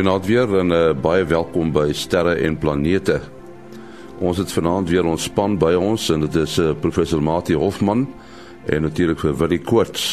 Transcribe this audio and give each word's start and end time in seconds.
Goeienaand 0.00 0.26
weer 0.26 0.58
en 0.58 0.70
uh, 0.72 0.92
baie 0.96 1.24
welkom 1.28 1.74
by 1.76 1.90
Sterre 1.92 2.32
en 2.40 2.54
Planete. 2.56 3.18
Ons 4.24 4.38
het 4.40 4.52
vanaand 4.56 4.88
weer 4.88 5.04
ons 5.04 5.26
span 5.28 5.58
by 5.60 5.74
ons 5.76 6.06
en 6.14 6.24
dit 6.24 6.38
is 6.40 6.54
uh, 6.56 6.70
professor 6.80 7.20
Mati 7.20 7.52
Hofman 7.52 8.06
en 8.64 8.80
natuurlik 8.86 9.20
vir 9.20 9.36
Willie 9.42 9.58
Koorts. 9.60 10.06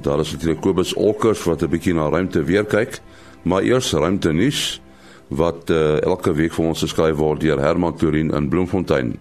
Daar 0.00 0.22
is 0.24 0.32
natuurlik 0.32 0.62
Kobus 0.64 0.94
Olkers 0.96 1.44
wat 1.44 1.60
'n 1.60 1.68
bietjie 1.68 1.92
na 1.92 2.08
ruimte 2.08 2.46
weer 2.48 2.64
kyk, 2.64 3.02
maar 3.42 3.60
eers 3.62 3.92
ruimte 3.92 4.32
nuus 4.32 4.80
wat 5.28 5.68
uh, 5.68 6.00
elke 6.00 6.32
week 6.32 6.56
vir 6.56 6.64
ons 6.64 6.80
geskryf 6.80 7.20
word 7.20 7.44
deur 7.44 7.60
Herman 7.60 7.96
Turin 7.96 8.32
in 8.32 8.48
Bloemfontein. 8.48 9.18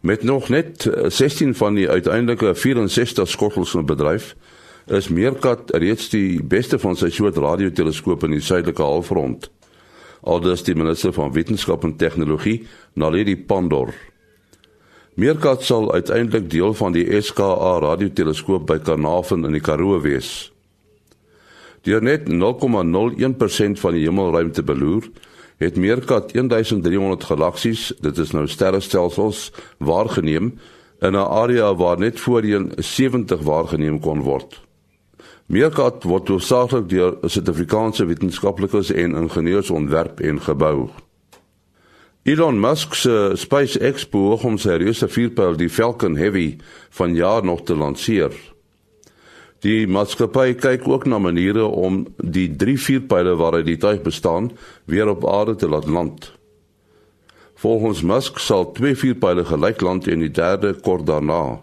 Met 0.00 0.22
nog 0.22 0.48
net 0.48 0.86
16 1.08 1.54
van 1.54 1.74
die 1.74 1.90
uiteindelike 1.90 2.54
64 2.54 3.28
skottels 3.28 3.74
in 3.74 3.86
bedryf 3.86 4.36
is 4.90 5.08
Meerkat 5.08 5.70
reeds 5.76 6.08
die 6.12 6.42
beste 6.42 6.78
van 6.80 6.96
sy 6.96 7.10
soort 7.12 7.36
radioteleskoop 7.36 8.24
in 8.26 8.36
die 8.36 8.44
suidelike 8.44 8.82
halfrond. 8.82 9.48
Aldus 10.28 10.64
die 10.66 10.74
minister 10.74 11.12
van 11.12 11.32
wetenskap 11.34 11.84
en 11.84 11.96
tegnologie, 11.96 12.66
Naledi 12.98 13.36
Pandor. 13.36 13.92
Meerkat 15.18 15.64
sal 15.66 15.90
uiteindelik 15.92 16.50
deel 16.50 16.74
van 16.78 16.94
die 16.94 17.06
SKA 17.20 17.78
radioteleskoop 17.82 18.66
by 18.66 18.78
Carnarvon 18.78 19.44
in 19.48 19.56
die 19.56 19.62
Karoo 19.64 19.98
wees. 20.04 20.52
Deur 21.82 22.02
net 22.02 22.28
0,01% 22.30 23.80
van 23.82 23.96
die 23.96 24.04
hemelruimte 24.04 24.62
beloer, 24.62 25.08
het 25.58 25.76
Meerkat 25.76 26.32
1300 26.36 27.24
galaksies, 27.24 27.88
dit 28.00 28.18
is 28.18 28.30
nou 28.30 28.46
sterrestelsels, 28.46 29.48
waargeneem 29.78 30.54
in 31.00 31.12
'n 31.12 31.28
area 31.42 31.74
waar 31.74 31.98
net 31.98 32.20
voorheen 32.20 32.72
70 32.76 33.42
waargeneem 33.42 34.00
kon 34.00 34.22
word. 34.22 34.67
Meerkat 35.48 36.04
word 36.04 36.28
hoofsaaklik 36.28 36.90
deur 36.90 37.14
Suid-Afrikaanse 37.24 38.04
wetenskaplikes 38.04 38.90
en 38.92 39.14
ingenieurs 39.16 39.70
ontwerp 39.72 40.18
en 40.20 40.40
gebou. 40.44 40.90
Elon 42.28 42.58
Musk 42.60 42.92
se 42.94 43.32
SpaceX 43.40 44.04
beoog 44.12 44.42
om 44.44 44.58
sy 44.60 44.74
reuse 44.82 45.08
vuurpyl 45.08 45.56
die 45.56 45.70
Falcon 45.72 46.18
Heavy 46.20 46.58
van 46.98 47.14
jaar 47.16 47.46
nog 47.48 47.62
te 47.64 47.76
lanseer. 47.80 48.34
Die 49.64 49.86
maatskappy 49.88 50.52
kyk 50.60 50.84
ook 50.84 51.06
na 51.08 51.16
maniere 51.16 51.64
om 51.64 52.02
die 52.20 52.50
drie 52.52 52.76
vuurpyle 52.76 53.32
waaruit 53.40 53.70
die 53.70 53.78
tuig 53.80 54.02
bestaan 54.04 54.50
weer 54.84 55.08
op 55.08 55.24
aarde 55.24 55.56
te 55.56 55.70
laat 55.72 55.88
land. 55.88 56.28
Volgens 57.56 58.04
Musk 58.04 58.36
sal 58.38 58.68
twee 58.76 58.92
vuurpyle 58.92 59.48
gelyk 59.48 59.80
land 59.80 60.12
en 60.12 60.20
die 60.26 60.30
derde 60.30 60.74
kort 60.76 61.08
daarna. 61.08 61.62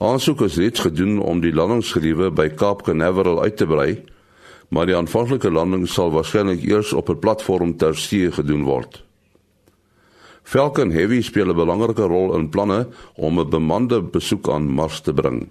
Aansoek 0.00 0.40
is 0.40 0.56
reeds 0.56 0.80
gedoen 0.80 1.18
om 1.20 1.42
die 1.44 1.52
landingsgeriewe 1.52 2.30
by 2.32 2.46
Kaap 2.56 2.86
Canaveral 2.86 3.42
uit 3.42 3.58
te 3.60 3.66
brei, 3.68 3.98
maar 4.72 4.86
die 4.88 4.94
aanvanklike 4.96 5.50
landing 5.52 5.82
sal 5.92 6.08
waarskynlik 6.14 6.62
eers 6.64 6.94
op 6.96 7.10
'n 7.10 7.18
platform 7.20 7.76
ter 7.76 7.94
see 7.96 8.30
gedoen 8.32 8.64
word. 8.64 9.04
Falcon 10.42 10.90
Heavy 10.90 11.20
speel 11.22 11.50
'n 11.50 11.56
belangrike 11.56 12.02
rol 12.02 12.34
in 12.38 12.48
planne 12.48 12.88
om 13.16 13.40
'n 13.40 13.50
bemande 13.50 14.00
besoek 14.02 14.48
aan 14.48 14.72
Mars 14.72 15.00
te 15.00 15.12
bring. 15.12 15.48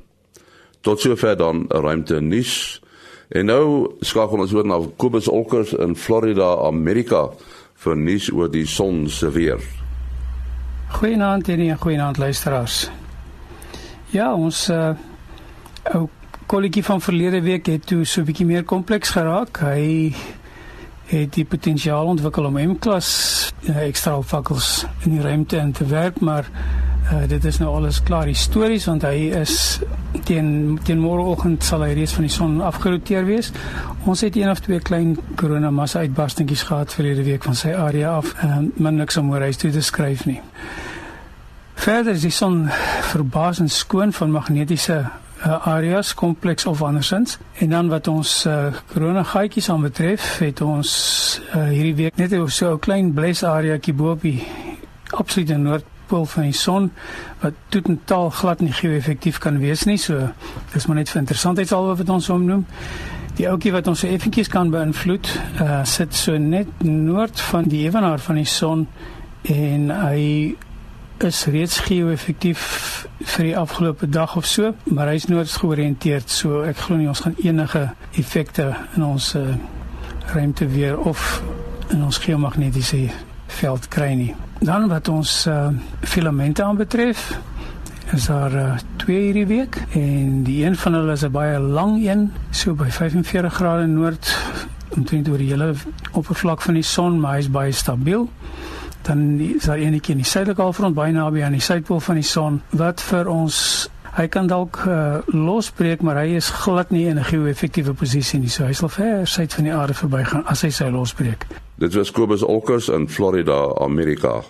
Tot 0.82 1.00
sover 1.00 1.38
dan 1.38 1.66
ruimte 1.68 2.20
nuus. 2.22 2.82
En 3.30 3.46
nou 3.46 3.92
skakel 4.00 4.40
ons 4.40 4.54
oor 4.54 4.66
na 4.66 4.80
Kobus 4.98 5.28
Olkers 5.28 5.74
in 5.74 5.96
Florida, 5.96 6.58
Amerika 6.66 7.30
vir 7.76 7.98
nuus 7.98 8.32
oor 8.32 8.52
die 8.52 8.66
son 8.66 9.10
se 9.10 9.32
weer. 9.32 9.60
Goeienaand 10.88 11.48
en 11.48 11.78
goeienaand 11.78 12.18
luisteraars. 12.18 12.90
Ja, 14.10 14.32
ons 14.34 14.68
uh 14.74 14.92
ou 15.94 16.08
kolletjie 16.50 16.84
van 16.84 17.02
verlede 17.02 17.40
week 17.42 17.68
het 17.70 17.86
toe 17.88 18.06
so 18.06 18.22
'n 18.22 18.26
bietjie 18.26 18.46
meer 18.46 18.64
kompleks 18.64 19.10
geraak. 19.10 19.60
Hy 19.62 20.14
het 21.06 21.34
die 21.34 21.46
potensiaal 21.46 22.06
ontwikkel 22.06 22.46
om 22.46 22.58
M-klas 22.58 23.10
uh, 23.70 23.88
ekstra 23.88 24.22
fakkels 24.22 24.86
in 25.06 25.12
die 25.12 25.22
ruimte 25.22 25.58
in 25.58 25.72
te 25.72 25.86
werk, 25.86 26.20
maar 26.20 26.50
uh 27.14 27.28
dit 27.28 27.46
is 27.46 27.58
nou 27.58 27.70
alles 27.76 28.04
klaar 28.04 28.26
histories 28.26 28.86
want 28.86 29.02
hy 29.02 29.30
is 29.42 29.80
teen 30.24 30.80
teen 30.84 31.00
môreoggend 31.00 31.64
sal 31.64 31.82
hy 31.82 31.94
reeds 31.94 32.14
van 32.14 32.24
die 32.24 32.34
son 32.34 32.62
afgeroteer 32.62 33.26
wees. 33.26 33.52
Ons 34.06 34.22
het 34.22 34.36
een 34.36 34.50
of 34.50 34.60
twee 34.60 34.80
klein 34.80 35.18
korona 35.36 35.70
massa 35.70 36.00
uitbarstingetjies 36.00 36.64
gehad 36.64 36.94
verlede 36.94 37.24
week 37.24 37.44
van 37.44 37.56
sy 37.56 37.74
area 37.74 38.16
af. 38.18 38.34
Ehm 38.42 38.64
uh, 38.64 38.70
maar 38.78 38.94
niks 38.94 39.18
om 39.18 39.30
oor 39.32 39.42
hy 39.42 39.52
toe 39.52 39.72
te 39.72 39.82
skryf 39.82 40.26
nie. 40.26 40.42
Verder 41.80 42.12
is 42.12 42.26
die 42.28 42.34
son 42.36 42.66
verbasend 43.08 43.72
skoon 43.72 44.12
van 44.12 44.34
magnetiese 44.36 44.98
uh, 45.46 45.68
areas, 45.68 46.12
kompleks 46.14 46.66
of 46.66 46.82
andersins. 46.84 47.38
En 47.64 47.70
dan 47.70 47.88
wat 47.88 48.08
ons 48.12 48.34
uh, 48.46 48.66
korona 48.92 49.24
gaatjies 49.24 49.70
aan 49.72 49.86
betref, 49.88 50.26
het 50.44 50.60
ons 50.62 50.92
uh, 51.56 51.70
hierdie 51.72 51.96
week 51.96 52.20
net 52.20 52.36
so 52.52 52.74
'n 52.74 52.84
klein 52.84 53.14
bles 53.16 53.44
areaetjie 53.48 53.94
bo 53.94 54.12
op 54.12 54.28
die 54.28 54.44
absolute 55.16 55.56
noordpool 55.58 56.26
van 56.26 56.44
die 56.44 56.60
son 56.66 56.92
wat 57.40 57.54
totaal 57.70 58.30
glad 58.30 58.60
nie 58.60 58.76
geo-effektief 58.76 59.38
kan 59.40 59.60
wees 59.60 59.88
nie. 59.88 59.98
So 59.98 60.34
dis 60.74 60.86
maar 60.86 61.00
net 61.00 61.10
vir 61.10 61.22
interessantheidshalwe 61.22 61.96
wat 61.96 62.10
ons 62.10 62.28
hom 62.28 62.46
noem. 62.46 62.66
Die 63.36 63.48
ouetjie 63.48 63.72
wat 63.72 63.88
ons 63.88 64.00
so 64.00 64.08
effentjies 64.08 64.52
kan 64.52 64.70
beïnvloed, 64.70 65.32
uh, 65.62 65.84
sit 65.84 66.14
so 66.14 66.38
net 66.38 66.68
noord 66.84 67.40
van 67.40 67.64
die 67.64 67.86
ewenaar 67.88 68.20
van 68.20 68.36
die 68.36 68.46
son 68.46 68.88
en 69.48 69.90
hy 69.90 70.58
is 71.24 71.46
reeds 71.52 71.80
geo-effektief 71.84 72.62
vir 73.20 73.46
die 73.50 73.56
afgelope 73.58 74.08
dag 74.08 74.36
of 74.40 74.46
so, 74.48 74.72
maar 74.94 75.10
hy's 75.12 75.26
nooit 75.28 75.52
georiënteerd 75.52 76.32
so 76.32 76.62
ek 76.64 76.78
glo 76.86 76.96
nie 77.00 77.10
ons 77.12 77.24
gaan 77.26 77.36
enige 77.44 77.82
effekte 78.22 78.70
in 78.96 79.04
ons 79.04 79.34
uh, 79.36 79.44
ruimte 80.32 80.68
weer 80.72 80.96
of 81.10 81.42
in 81.92 82.06
ons 82.06 82.22
geomagnetiese 82.24 83.10
veld 83.60 83.90
kry 83.92 84.14
nie. 84.16 84.32
Dan 84.64 84.88
wat 84.92 85.10
ons 85.12 85.34
uh, 85.52 85.70
filamente 86.08 86.64
aanbetref, 86.64 87.26
is 88.16 88.30
daar 88.32 88.56
uh, 88.56 88.72
twee 89.04 89.28
hierdie 89.28 89.48
week 89.50 89.82
en 89.98 90.44
die 90.48 90.62
een 90.64 90.78
van 90.80 91.00
hulle 91.02 91.18
is 91.20 91.26
'n 91.28 91.32
baie 91.36 91.60
lang 91.60 92.00
een, 92.06 92.32
so 92.52 92.74
by 92.74 92.90
45 92.90 93.54
grade 93.54 93.88
noord 93.88 94.36
omtrent 94.96 95.28
oor 95.28 95.38
die 95.38 95.52
hele 95.52 95.74
oppervlak 96.12 96.62
van 96.62 96.74
die 96.74 96.84
son, 96.84 97.20
maar 97.20 97.36
hy's 97.42 97.52
baie 97.52 97.72
stabiel 97.72 98.30
dan 99.10 99.40
is 99.40 99.66
daar 99.66 99.78
eenetjie 99.82 100.14
in 100.14 100.22
die 100.22 100.28
suidelike 100.30 100.62
halfrond 100.62 100.96
baie 100.98 101.14
naby 101.14 101.42
aan 101.42 101.58
die 101.58 101.64
suidpool 101.66 102.02
van 102.06 102.20
die 102.20 102.28
son 102.28 102.62
wat 102.78 103.02
vir 103.02 103.30
ons 103.32 103.90
hy 104.18 104.28
kan 104.32 104.50
dalk 104.50 104.82
uh, 104.86 105.20
losbreek 105.34 106.04
maar 106.06 106.22
hy 106.22 106.36
is 106.38 106.50
glad 106.64 106.92
nie 106.94 107.08
in 107.10 107.18
'n 107.18 107.26
geo-effektiewe 107.26 107.94
posisie 107.94 108.40
nie. 108.40 108.50
So 108.50 108.66
hy 108.66 108.74
sal 108.74 108.90
ver 108.90 109.28
suid 109.28 109.54
van 109.54 109.64
die 109.64 109.74
aarde 109.74 109.94
verbygaan 109.94 110.46
as 110.46 110.62
hy 110.62 110.70
sy 110.70 110.90
losbreek. 110.90 111.48
Dit 111.78 111.96
was 111.96 112.12
Kobus 112.12 112.44
Olkers 112.44 112.90
in 112.90 113.08
Florida 113.10 113.74
Amerika. 113.82 114.44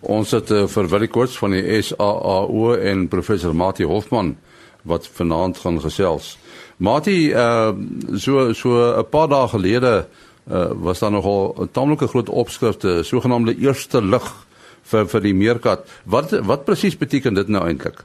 Ons 0.00 0.30
het 0.30 0.50
uh, 0.50 0.66
vir 0.66 0.88
Willie 0.88 1.08
Koorts 1.08 1.38
van 1.38 1.50
die 1.50 1.82
SAAO 1.82 2.74
en 2.74 3.08
professor 3.08 3.54
Mati 3.54 3.84
Hofman 3.84 4.36
wat 4.82 5.08
vanaand 5.08 5.58
gaan 5.58 5.80
gesels. 5.80 6.38
Mati 6.76 7.32
uh, 7.32 7.72
so 8.14 8.52
so 8.52 8.98
'n 8.98 9.08
paar 9.10 9.28
dae 9.28 9.48
gelede 9.48 10.06
uh, 10.50 10.70
was 10.72 10.98
daar 10.98 11.10
nogal 11.10 11.54
'n 11.58 11.68
tamelike 11.72 12.06
groot 12.06 12.28
opskrifte, 12.28 13.02
sogenaamde 13.02 13.56
eerste 13.58 14.02
lig 14.02 14.46
vir 14.82 15.08
vir 15.08 15.20
die 15.20 15.34
meerkat. 15.34 15.86
Wat 16.04 16.30
wat 16.30 16.64
presies 16.64 16.96
beteken 16.96 17.34
dit 17.34 17.48
nou 17.48 17.64
eintlik? 17.66 18.04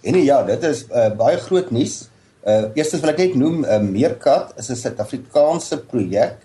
En 0.00 0.14
ja, 0.24 0.42
dit 0.42 0.62
is 0.62 0.86
uh, 0.90 1.08
baie 1.16 1.36
groot 1.36 1.70
nuus. 1.70 2.08
Uh 2.46 2.70
eerstens 2.74 3.02
wil 3.02 3.10
ek 3.10 3.18
net 3.18 3.34
noem 3.34 3.60
'n 3.60 3.64
uh, 3.64 3.80
meerkat 3.80 4.54
is 4.56 4.70
'n 4.70 4.76
Suid-Afrikaanse 4.76 5.78
projek 5.90 6.36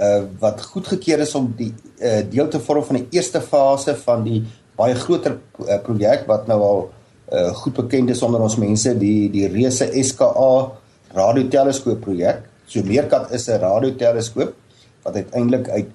uh 0.00 0.22
wat 0.38 0.62
goedgekeur 0.62 1.18
is 1.24 1.34
om 1.34 1.54
die 1.56 1.72
uh 2.00 2.22
deel 2.30 2.48
te 2.48 2.60
vorm 2.60 2.84
van 2.84 2.96
die 2.96 3.08
eerste 3.10 3.40
fase 3.40 3.96
van 3.96 4.24
die 4.24 4.44
baie 4.76 4.94
groter 4.94 5.38
uh, 5.58 5.78
projek 5.82 6.26
wat 6.26 6.46
nou 6.46 6.60
al 6.60 6.90
uh 7.32 7.52
goed 7.62 7.74
bekend 7.74 8.10
is 8.10 8.22
onder 8.22 8.40
ons 8.40 8.56
mense 8.56 8.98
die 8.98 9.30
die 9.30 9.48
reuse 9.48 9.88
SKA 10.02 10.72
radioteleskoop 11.16 12.00
projek 12.00 12.44
So 12.66 12.82
Meerkat 12.82 13.30
is 13.30 13.46
'n 13.48 13.60
radioteleskoop 13.62 14.54
wat 15.02 15.14
uiteindelik 15.14 15.68
uit 15.68 15.90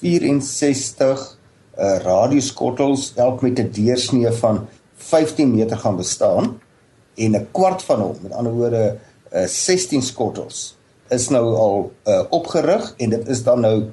64 0.00 1.38
uh 1.78 1.96
radioskottels 2.02 3.12
elk 3.16 3.42
met 3.42 3.58
'n 3.58 3.70
deursnee 3.70 4.30
van 4.32 4.66
15 4.96 5.54
meter 5.54 5.76
gaan 5.76 5.96
bestaan 5.96 6.60
en 7.14 7.30
'n 7.36 7.48
kwart 7.52 7.82
van 7.82 8.00
hom, 8.00 8.16
met 8.20 8.32
ander 8.32 8.52
woorde, 8.52 8.96
uh 9.32 9.46
16 9.46 10.02
skottels 10.02 10.76
is 11.08 11.28
nou 11.28 11.54
al 11.54 11.92
uh 12.06 12.22
opgerig 12.30 12.94
en 12.96 13.10
dit 13.10 13.28
is 13.28 13.42
dan 13.42 13.60
nou 13.60 13.84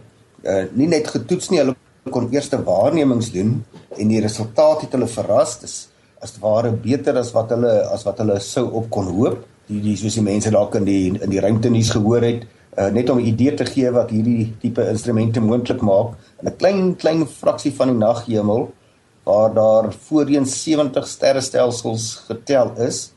uh 0.43 0.63
nie 0.71 0.87
net 0.87 1.07
getoets 1.07 1.49
nie, 1.49 1.59
hulle 1.59 1.75
kon 2.09 2.29
eerste 2.31 2.63
waarnemings 2.63 3.31
doen 3.31 3.65
en 3.97 4.07
die 4.07 4.21
resultate 4.21 4.85
het 4.85 4.91
hulle 4.91 5.07
verras. 5.07 5.59
Dis 5.59 5.89
as 6.21 6.37
ware 6.39 6.71
beter 6.71 7.17
as 7.17 7.31
wat 7.31 7.49
hulle 7.49 7.81
as 7.91 8.03
wat 8.03 8.17
hulle 8.17 8.39
sou 8.39 8.69
op 8.71 8.89
kon 8.89 9.05
hoop 9.05 9.45
die 9.71 9.81
die 9.81 9.95
soos 10.00 10.18
die 10.19 10.25
mense 10.25 10.51
dalk 10.51 10.75
in 10.79 10.85
die 10.88 11.13
in 11.13 11.31
die 11.31 11.41
ruimte 11.44 11.71
nuus 11.71 11.91
gehoor 11.95 12.25
het 12.27 12.44
uh, 12.77 12.89
net 12.91 13.09
om 13.09 13.19
'n 13.19 13.29
idee 13.33 13.53
te 13.56 13.65
gee 13.65 13.91
wat 13.91 14.12
hierdie 14.12 14.53
tipe 14.62 14.83
instrumente 14.89 15.39
moontlik 15.39 15.81
maak. 15.81 16.15
in 16.41 16.50
'n 16.50 16.57
klein 16.57 16.95
klein 16.95 17.25
fraksie 17.27 17.73
van 17.79 17.88
die 17.88 17.97
naghemel 17.97 18.71
waar 19.23 19.53
daar 19.53 19.94
voorheen 19.94 20.45
70 20.45 21.07
sterrestelsels 21.07 22.23
getel 22.27 22.71
is 22.77 23.12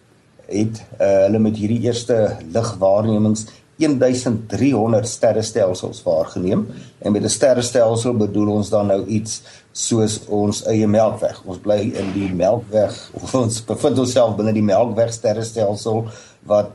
het 0.47 0.83
uh, 1.01 1.25
hulle 1.25 1.39
met 1.39 1.57
hierdie 1.57 1.81
eerste 1.89 2.37
ligwaarnemings 2.53 3.47
1300 3.77 5.09
sterrestelsels 5.09 6.03
waargeneem 6.03 6.67
en 6.99 7.13
met 7.13 7.23
'n 7.23 7.29
sterrestelsel 7.29 8.17
bedoel 8.17 8.49
ons 8.49 8.71
dan 8.71 8.87
nou 8.87 9.05
iets 9.07 9.43
soos 9.73 10.21
ons 10.29 10.65
eie 10.67 10.87
Melkweg. 10.87 11.43
Ons 11.45 11.59
bly 11.59 11.81
in 11.95 12.13
die 12.15 12.33
Melkweg 12.35 12.95
of 13.23 13.35
ons 13.35 13.65
bevind 13.65 13.99
onsself 13.99 14.37
binne 14.37 14.53
die 14.53 14.63
Melkweg 14.63 15.13
sterrestelsel 15.13 16.05
wat 16.43 16.71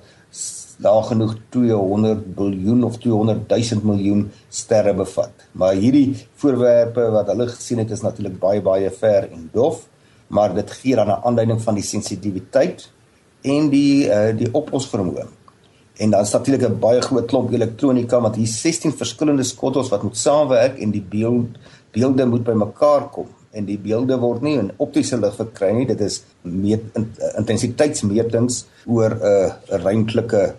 daar 0.79 1.03
genoeg 1.03 1.35
200 1.49 2.35
miljard 2.35 2.83
of 2.83 2.97
200 2.97 3.49
000 3.49 3.83
miljoen 3.83 4.31
sterre 4.49 4.93
bevat. 4.93 5.31
Maar 5.51 5.73
hierdie 5.73 6.15
voorwerpe 6.35 7.09
wat 7.11 7.27
hulle 7.27 7.47
gesien 7.47 7.77
het 7.83 7.91
is 7.91 8.01
natuurlik 8.01 8.39
baie 8.39 8.61
baie 8.61 8.91
ver 8.91 9.27
en 9.31 9.49
dof, 9.53 9.87
maar 10.27 10.53
dit 10.53 10.71
gee 10.71 10.95
dan 10.95 11.07
'n 11.07 11.19
aanduiding 11.23 11.61
van 11.61 11.75
die 11.75 11.83
sensitiwiteit 11.83 12.89
en 13.41 13.69
die 13.69 14.07
uh, 14.07 14.35
die 14.37 14.49
oplossingsvermoë. 14.51 15.38
En 15.99 16.09
dan 16.09 16.21
is 16.21 16.31
natuurlik 16.31 16.63
'n 16.67 16.79
baie 16.79 17.01
groot 17.01 17.27
klomp 17.27 17.51
elektronika 17.51 18.21
want 18.21 18.35
hier 18.35 18.47
16 18.47 18.91
verskillende 18.91 19.43
skottels 19.43 19.89
wat 19.89 20.03
moet 20.03 20.17
saamwerk 20.17 20.77
en 20.77 20.91
die 20.91 21.05
beeld 21.09 21.57
beelde 21.91 22.25
moet 22.25 22.43
bymekaar 22.43 23.09
kom. 23.09 23.27
En 23.51 23.65
die 23.65 23.77
beelde 23.77 24.17
word 24.17 24.41
nie 24.41 24.57
in 24.57 24.71
optiese 24.77 25.19
lig 25.19 25.35
verkry 25.35 25.71
nie. 25.71 25.85
Dit 25.85 26.01
is 26.01 26.23
meet 26.41 26.81
intensiteitsmetings 27.37 28.65
oor 28.85 29.11
'n 29.11 29.21
uh, 29.23 29.51
'n 29.75 29.81
ruimtelike 29.81 30.55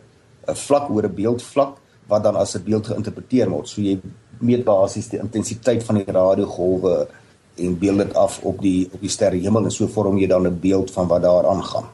'n 0.48 0.54
vlak 0.54 0.90
oor 0.90 1.04
'n 1.04 1.14
beeldvlak 1.14 1.76
wat 2.06 2.22
dan 2.22 2.36
as 2.36 2.54
'n 2.56 2.64
beeld 2.64 2.86
geïnterpreteer 2.86 3.48
word. 3.48 3.68
So 3.68 3.80
jy 3.80 4.00
meet 4.38 4.64
basies 4.64 5.08
die 5.08 5.20
intensiteit 5.20 5.84
van 5.84 5.94
die 5.94 6.04
radiogolwe 6.12 7.08
en 7.56 7.78
beeld 7.78 7.98
dit 7.98 8.14
af 8.14 8.40
op 8.42 8.60
die 8.60 8.88
op 8.92 9.00
die 9.00 9.10
sterrehemel 9.10 9.64
en 9.64 9.70
so 9.70 9.86
vorm 9.86 10.18
jy 10.18 10.26
dan 10.26 10.46
'n 10.46 10.60
beeld 10.60 10.90
van 10.90 11.06
wat 11.06 11.22
daar 11.22 11.46
aangaan. 11.46 11.84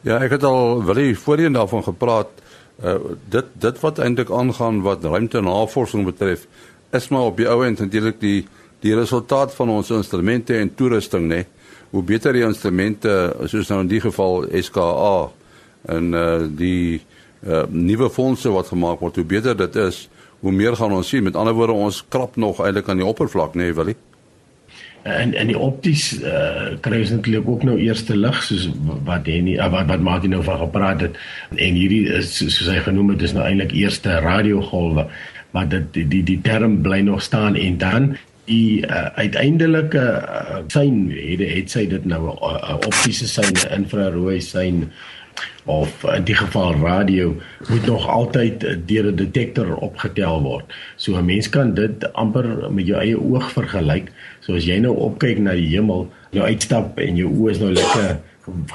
Ja, 0.00 0.18
ek 0.18 0.30
het 0.30 0.42
al 0.42 0.84
wel 0.84 1.14
voorheen 1.14 1.52
daarvan 1.52 1.82
gepraat 1.82 2.28
uh, 2.84 2.96
dit 3.28 3.44
dit 3.60 3.80
wat 3.80 3.98
eintlik 3.98 4.30
aangaan 4.30 4.82
wat 4.82 5.04
ruimtenavorsing 5.04 6.04
betref 6.04 6.46
is 6.96 7.08
maar 7.08 7.30
op 7.30 7.36
die 7.36 7.48
ou 7.48 7.64
end 7.66 7.78
natuurlik 7.78 8.20
die 8.20 8.46
die 8.80 8.94
resultaat 8.96 9.54
van 9.54 9.68
ons 9.68 9.90
instrumente 9.90 10.56
en 10.56 10.74
toerusting 10.74 11.28
nê 11.28 11.44
hoe 11.90 12.02
beter 12.06 12.32
die 12.32 12.46
instrumente 12.46 13.34
soos 13.50 13.68
nou 13.68 13.80
in 13.84 13.90
die 13.90 14.00
geval 14.00 14.46
SKA 14.62 15.30
en 15.90 16.12
uh, 16.14 16.24
die 16.46 17.00
uh, 17.46 17.64
nuwe 17.68 18.10
fondse 18.10 18.52
wat 18.52 18.70
gemaak 18.72 19.00
word 19.00 19.16
hoe 19.20 19.26
beter 19.26 19.56
dit 19.56 19.76
is 19.76 20.08
hoe 20.40 20.52
meer 20.52 20.72
gaan 20.76 20.92
ons 20.96 21.08
sien. 21.08 21.24
Met 21.24 21.36
ander 21.36 21.52
woorde 21.52 21.76
ons 21.76 22.04
krap 22.08 22.36
nog 22.40 22.62
eintlik 22.64 22.88
aan 22.88 23.02
die 23.02 23.06
oppervlak 23.06 23.58
nê 23.58 23.72
Willie 23.76 23.96
en 25.02 25.34
en 25.34 25.46
die 25.46 25.58
opties 25.58 26.20
uh, 26.20 26.76
kry 26.84 27.00
ons 27.00 27.10
natuurlik 27.14 27.48
ook 27.48 27.62
nou 27.64 27.76
eerste 27.80 28.16
lig 28.16 28.42
soos 28.44 28.68
wat 29.08 29.26
Henny 29.26 29.56
uh, 29.56 29.68
wat 29.72 29.86
wat 29.88 30.00
Martin 30.04 30.34
nou 30.36 30.42
van 30.44 30.58
gepraat 30.58 31.00
het 31.00 31.20
en 31.56 31.78
hierdie 31.78 32.06
is 32.20 32.34
soos 32.36 32.68
hy 32.68 32.80
genoem 32.84 33.14
het 33.14 33.22
dis 33.24 33.32
nou 33.36 33.46
eintlik 33.46 33.72
eerste 33.72 34.20
radiogolwe 34.20 35.06
maar 35.50 35.68
dit 35.68 35.92
die 35.94 36.08
die, 36.08 36.24
die 36.34 36.40
term 36.44 36.80
bly 36.82 37.00
nog 37.06 37.22
staan 37.22 37.56
en 37.56 37.78
dan 37.78 38.10
die 38.50 38.82
uh, 38.86 39.06
uiteindelike 39.14 40.02
uh, 40.02 40.60
sein 40.66 41.08
het 41.14 41.44
het 41.54 41.70
sy 41.70 41.86
dit 41.88 42.04
nou 42.04 42.22
'n 42.28 42.36
uh, 42.36 42.76
optiese 42.76 43.28
sein 43.28 43.56
infrarooi 43.70 44.40
sein 44.40 44.90
of 45.64 46.04
in 46.04 46.24
die 46.24 46.34
geval 46.34 46.74
radio 46.74 47.36
moet 47.68 47.86
nog 47.86 48.08
altyd 48.08 48.60
deur 48.86 49.06
'n 49.12 49.16
detektor 49.16 49.74
opgetel 49.76 50.42
word. 50.42 50.64
So 50.96 51.16
'n 51.16 51.24
mens 51.24 51.48
kan 51.48 51.74
dit 51.74 52.12
amper 52.12 52.72
met 52.72 52.86
jou 52.86 52.98
eie 53.00 53.20
oog 53.20 53.52
vergelyk. 53.52 54.10
So 54.50 54.58
as 54.58 54.66
jy 54.66 54.80
nou 54.82 54.96
opkyk 54.98 55.38
na 55.44 55.52
die 55.54 55.68
hemel, 55.70 56.08
jou 56.34 56.42
uitstap 56.42 56.96
en 56.98 57.18
jou 57.20 57.28
oë 57.30 57.52
is 57.52 57.60
nou 57.62 57.68
lekker 57.70 58.08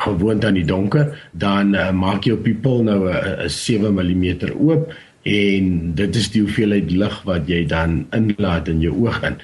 gewoond 0.05 0.45
aan 0.47 0.55
die 0.55 0.63
donker, 0.63 1.09
dan 1.35 1.73
uh, 1.75 1.89
maak 1.91 2.23
jou 2.23 2.37
pupil 2.39 2.85
nou 2.87 3.11
'n 3.11 3.49
7 3.51 3.91
mm 3.91 4.55
oop 4.55 4.93
en 5.27 5.91
dit 5.99 6.15
is 6.15 6.29
die 6.31 6.45
hoeveelheid 6.45 6.93
lig 6.95 7.17
wat 7.27 7.49
jy 7.51 7.65
dan 7.67 8.05
inlaat 8.15 8.71
in 8.71 8.79
jou 8.79 8.93
oog 9.03 9.19
in. 9.27 9.35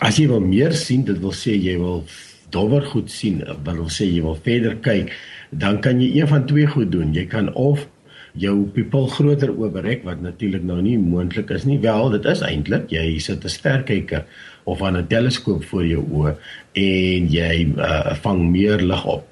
As 0.00 0.16
jy 0.16 0.24
wil 0.32 0.40
meer 0.40 0.72
sien, 0.72 1.04
dit 1.04 1.20
wil 1.20 1.36
sê 1.36 1.52
jy 1.52 1.76
wil 1.76 2.06
dowwer 2.48 2.80
goed 2.80 3.10
sien, 3.10 3.44
wil 3.64 3.90
sê 3.92 4.08
jy 4.08 4.22
wil 4.24 4.40
verder 4.40 4.80
kyk, 4.80 5.12
dan 5.52 5.82
kan 5.84 6.00
jy 6.00 6.14
een 6.16 6.32
van 6.32 6.46
twee 6.46 6.64
goed 6.66 6.92
doen. 6.92 7.12
Jy 7.12 7.26
kan 7.28 7.52
of 7.52 7.84
jou 8.32 8.64
pupil 8.72 9.06
groter 9.06 9.52
oorrek 9.52 10.02
wat 10.08 10.22
natuurlik 10.22 10.64
nou 10.64 10.80
nie 10.80 10.96
moontlik 10.98 11.50
is 11.50 11.64
nie. 11.68 11.78
Wel, 11.78 12.10
dit 12.10 12.24
is 12.24 12.40
eintlik 12.40 12.88
jy 12.88 13.18
sit 13.18 13.44
'n 13.44 13.48
sterkyker 13.48 14.24
of 14.64 14.82
aan 14.82 14.96
'n 14.96 15.06
teleskoop 15.06 15.64
voor 15.64 15.86
jou 15.86 16.04
oë 16.10 16.34
en 16.72 17.30
jy 17.30 17.54
uh, 17.76 18.14
vang 18.24 18.50
meer 18.50 18.80
lig 18.80 19.04
op. 19.04 19.28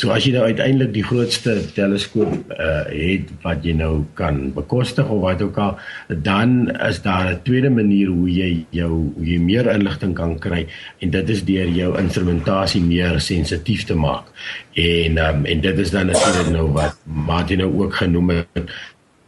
So 0.00 0.10
as 0.10 0.24
jy 0.26 0.32
nou 0.34 0.48
uiteindelik 0.48 0.90
die 0.96 1.04
grootste 1.06 1.52
teleskoop 1.76 2.32
uh, 2.50 2.84
het 2.90 3.28
wat 3.44 3.62
jy 3.62 3.74
nou 3.78 4.02
kan 4.18 4.48
bekostig 4.56 5.06
of 5.06 5.20
wat 5.22 5.42
ook 5.44 5.58
al, 5.62 5.76
dan 6.26 6.72
is 6.88 6.98
daar 7.04 7.30
'n 7.30 7.42
tweede 7.46 7.70
manier 7.70 8.08
hoe 8.08 8.26
jy 8.26 8.66
jou 8.70 9.12
hoe 9.14 9.26
jy 9.26 9.38
meer 9.38 9.70
inligting 9.70 10.14
kan 10.14 10.38
kry 10.38 10.66
en 10.98 11.10
dit 11.10 11.28
is 11.28 11.44
deur 11.44 11.68
jou 11.68 11.98
instrumentasie 11.98 12.82
meer 12.82 13.20
sensitief 13.20 13.84
te 13.84 13.94
maak. 13.94 14.26
En 14.74 15.18
um, 15.18 15.44
en 15.44 15.60
dit 15.60 15.78
is 15.78 15.90
dan 15.90 16.06
natuurlik 16.06 16.50
nou 16.50 16.72
wat 16.72 16.96
Martin 17.04 17.58
nou 17.58 17.70
ook 17.84 17.94
genoem 17.94 18.30
het 18.30 18.70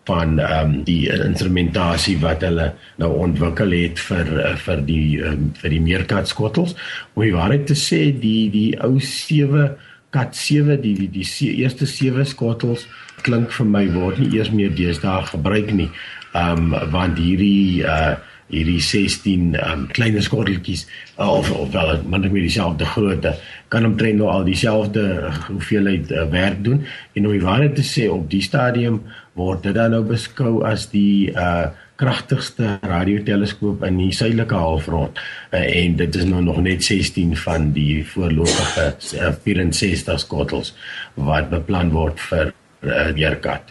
van 0.05 0.39
ehm 0.39 0.75
um, 0.75 0.83
die 0.85 1.09
instrumentasie 1.09 2.19
wat 2.21 2.45
hulle 2.45 2.73
nou 3.01 3.11
ontwikkel 3.27 3.73
het 3.73 4.01
vir 4.09 4.31
vir 4.67 4.85
die 4.85 5.23
um, 5.25 5.49
vir 5.61 5.73
die 5.77 5.81
meerkat 5.81 6.29
skottels. 6.29 6.75
Om 7.15 7.25
die 7.25 7.35
waarheid 7.37 7.67
te 7.71 7.79
sê, 7.79 8.03
die 8.13 8.51
die 8.53 8.71
ou 8.85 8.99
7 9.01 9.71
kat 10.15 10.37
7 10.37 10.77
die 10.83 10.95
die 10.99 11.11
die 11.11 11.25
se, 11.27 11.49
eerste 11.51 11.89
7 11.91 12.27
skottels 12.27 12.87
klink 13.25 13.53
vir 13.57 13.67
my 13.67 13.87
word 13.95 14.21
nie 14.21 14.37
eers 14.37 14.53
meer 14.53 14.75
deesdae 14.77 15.25
gebruik 15.33 15.73
nie. 15.73 15.91
Ehm 16.35 16.73
um, 16.73 16.93
want 16.93 17.19
hierdie 17.19 17.83
uh 17.89 18.15
hierdie 18.53 18.81
16 18.81 19.55
ehm 19.57 19.73
um, 19.73 19.85
klein 19.89 20.21
skotteltjies 20.23 20.85
uh, 21.19 21.31
of 21.33 21.51
of 21.51 21.73
wel 21.73 21.95
net 21.97 22.33
met 22.33 22.43
dieselfde 22.45 22.85
grootte 22.85 23.33
kan 23.73 23.87
omtrent 23.89 24.21
nou 24.21 24.29
al 24.29 24.45
dieselfde 24.45 25.05
hoeveelheid 25.49 26.13
uh, 26.13 26.27
werk 26.31 26.61
doen 26.65 26.85
en 27.15 27.27
om 27.27 27.33
die 27.33 27.45
waarheid 27.45 27.75
te 27.75 27.87
sê 27.89 28.05
op 28.13 28.29
die 28.31 28.43
stadium 28.45 29.01
word 29.35 29.63
dit 29.63 29.75
dan 29.75 29.91
nou 29.91 30.03
beskou 30.03 30.63
as 30.67 30.91
die 30.93 31.33
uh 31.33 31.71
kragtigste 31.95 32.79
radioteleskoop 32.83 33.85
in 33.87 34.01
die 34.01 34.11
suidelike 34.15 34.59
halfrond 34.59 35.19
uh, 35.55 35.61
en 35.63 35.95
dit 36.01 36.17
is 36.19 36.27
nou 36.27 36.43
nog 36.43 36.59
net 36.65 36.83
16 36.83 37.37
van 37.45 37.69
die 37.77 38.03
voorlopige 38.09 38.89
uh, 39.21 39.31
64 39.45 40.19
skottels 40.25 40.73
wat 41.15 41.53
beplan 41.53 41.93
word 41.95 42.19
vir 42.31 42.51
uh, 42.83 43.13
Jerkat. 43.15 43.71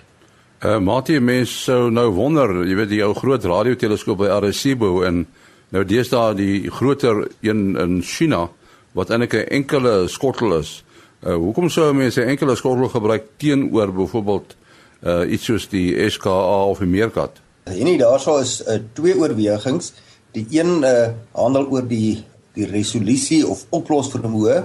Uh, 0.63 0.79
Matie 0.79 1.19
mens 1.19 1.51
sou 1.65 1.89
nou 1.91 2.07
wonder, 2.15 2.61
jy 2.63 2.79
weet 2.79 2.93
die 2.93 3.03
ou 3.03 3.11
groot 3.17 3.43
radioteleskoop 3.43 4.23
by 4.23 4.31
Arecibo 4.37 5.01
en 5.03 5.25
nou 5.75 5.83
deesdae 5.83 6.37
die 6.39 6.57
groter 6.71 7.25
een 7.43 7.73
in 7.75 7.99
China 8.07 8.47
wat 8.95 9.11
eintlik 9.11 9.35
'n 9.35 9.49
enkele 9.59 10.07
skottel 10.07 10.59
is. 10.61 10.83
Uh, 11.25 11.35
hoekom 11.35 11.67
sou 11.69 11.91
mense 11.93 12.21
'n 12.21 12.29
enkele 12.29 12.55
skottel 12.55 12.87
gebruik 12.87 13.23
teenoor 13.37 13.91
byvoorbeeld 13.91 14.55
uh, 15.05 15.23
iets 15.31 15.45
soos 15.45 15.67
die 15.71 15.93
SKA 16.09 16.65
of 16.65 16.79
die 16.83 16.89
Meerkat? 16.89 17.41
En 17.63 17.83
nie 17.87 17.97
daarso 17.99 18.37
is 18.43 18.61
uh, 18.67 18.79
twee 18.93 19.15
oorwegings. 19.17 19.93
Die 20.33 20.45
een 20.49 20.83
uh, 20.83 21.11
handel 21.31 21.69
oor 21.71 21.87
die 21.87 22.23
die 22.53 22.67
resolusie 22.69 23.41
of 23.49 23.63
oplossingsvermoë, 23.73 24.59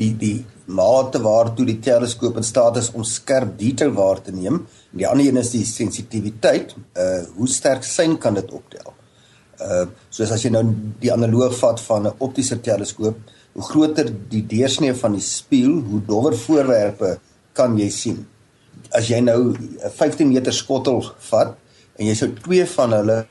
die 0.00 0.10
die 0.18 0.38
mate 0.66 1.20
waartoe 1.22 1.66
die 1.68 1.78
teleskoop 1.84 2.40
in 2.40 2.46
staat 2.46 2.80
is 2.80 2.88
om 2.96 3.04
skerp 3.06 3.52
detail 3.60 3.92
waar 3.94 4.22
te 4.24 4.32
neem. 4.34 4.62
En 4.92 4.98
die 5.02 5.06
ander 5.06 5.28
een 5.28 5.38
is 5.38 5.52
die 5.52 5.64
sensitiwiteit, 5.68 6.74
uh 6.98 7.20
hoe 7.36 7.48
sterk 7.48 7.84
sein 7.86 8.16
kan 8.18 8.34
dit 8.34 8.50
optel. 8.50 8.94
Uh 9.60 9.84
soos 10.10 10.32
as 10.34 10.42
jy 10.42 10.50
nou 10.54 10.64
die 11.00 11.12
analoog 11.12 11.54
vat 11.60 11.80
van 11.86 12.08
'n 12.08 12.16
optiese 12.18 12.60
teleskoop, 12.60 13.16
hoe 13.52 13.62
groter 13.62 14.10
die 14.10 14.42
deursnee 14.46 14.94
van 14.94 15.12
die 15.12 15.22
spieël, 15.22 15.78
hoe 15.90 16.00
dowwer 16.06 16.36
voorwerpe 16.36 17.18
kan 17.52 17.78
jy 17.78 17.90
sien. 17.90 18.24
As 18.90 19.08
jy 19.08 19.20
nou 19.20 19.54
'n 19.54 19.90
15 19.90 20.28
meter 20.28 20.52
skottel 20.52 21.02
vat, 21.30 21.56
en 21.98 22.06
jy 22.06 22.14
sou 22.14 22.28
twee 22.42 22.66
van 22.66 22.92
hulle 22.92 23.24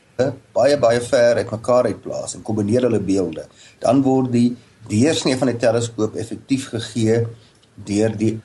baie 0.53 0.77
baie 0.77 1.01
ver 1.01 1.41
uitmekaar 1.41 1.85
uitplaas 1.85 2.35
en 2.35 2.43
kombineer 2.45 2.85
hulle 2.87 2.99
beelde, 2.99 3.47
dan 3.79 4.01
word 4.05 4.31
die 4.31 4.55
deursnee 4.89 5.37
van 5.39 5.51
die 5.51 5.59
teleskoop 5.59 6.15
effektief 6.15 6.69
gegee 6.69 7.23
deur 7.87 8.15
die 8.17 8.39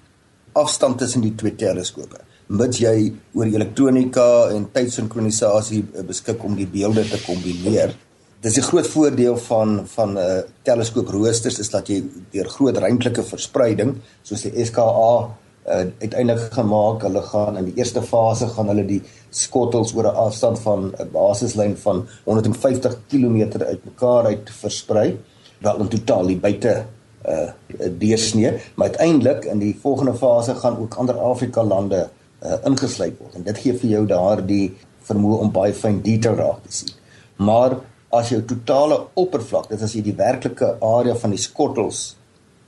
afstand 0.58 0.98
tussen 0.98 1.22
die 1.22 1.34
twee 1.38 1.54
teleskope. 1.58 2.22
Mits 2.48 2.80
jy 2.80 3.12
oor 3.36 3.50
elektronika 3.50 4.50
en 4.54 4.70
tydsinkronisasie 4.72 5.82
beskik 6.08 6.44
om 6.44 6.54
die 6.56 6.66
beelde 6.66 7.04
te 7.04 7.20
kombineer. 7.26 7.92
Dis 8.40 8.56
'n 8.56 8.68
groot 8.70 8.86
voordeel 8.86 9.36
van 9.36 9.86
van 9.86 10.10
'n 10.12 10.16
uh, 10.16 10.38
eh, 10.38 10.44
teleskooproosters 10.62 11.58
is 11.58 11.70
dat 11.70 11.88
jy 11.88 12.04
deur 12.32 12.48
groot 12.48 12.76
ruimtelike 12.76 13.22
verspreiding 13.22 13.96
soos 14.22 14.42
die 14.42 14.64
SKA 14.64 15.36
uh, 15.68 15.86
uiteindelik 16.00 16.52
gemaak. 16.52 17.02
Hulle 17.02 17.22
gaan 17.22 17.56
in 17.60 17.70
die 17.70 17.76
eerste 17.76 18.02
fase 18.02 18.48
gaan 18.48 18.70
hulle 18.72 18.84
die 18.88 19.02
skottels 19.30 19.94
oor 19.94 20.10
'n 20.10 20.20
afstand 20.26 20.58
van 20.58 20.92
'n 20.98 21.10
basislyn 21.12 21.76
van 21.76 22.06
150 22.24 22.98
km 23.08 23.60
uitmekaar 23.60 24.24
uit 24.24 24.50
versprei, 24.50 25.18
wel 25.58 25.80
in 25.80 25.88
totaal 25.88 26.26
die 26.26 26.40
buite 26.40 26.84
uh 27.28 27.50
deursnee, 27.98 28.52
maar 28.74 28.88
uiteindelik 28.88 29.44
in 29.44 29.58
die 29.58 29.78
volgende 29.82 30.14
fase 30.14 30.54
gaan 30.54 30.78
ook 30.78 30.94
ander 30.94 31.18
Afrika 31.18 31.64
lande 31.64 32.08
uh, 32.42 32.54
ingesluit 32.64 33.18
word. 33.18 33.34
En 33.34 33.42
dit 33.42 33.58
gee 33.58 33.74
vir 33.74 33.90
jou 33.90 34.06
daardie 34.06 34.76
vermoë 35.08 35.40
om 35.44 35.52
baie 35.52 35.74
fyn 35.74 36.00
detail 36.02 36.36
raak 36.38 36.62
te 36.66 36.72
sien. 36.72 36.94
Maar 37.36 37.78
as 38.08 38.30
jou 38.32 38.40
totale 38.48 39.00
oppervlak, 39.14 39.68
dit 39.68 39.78
is 39.78 39.84
as 39.84 39.96
jy 39.96 40.02
die 40.06 40.16
werklike 40.16 40.76
area 40.84 41.16
van 41.18 41.34
die 41.34 41.42
skottels 41.42 42.16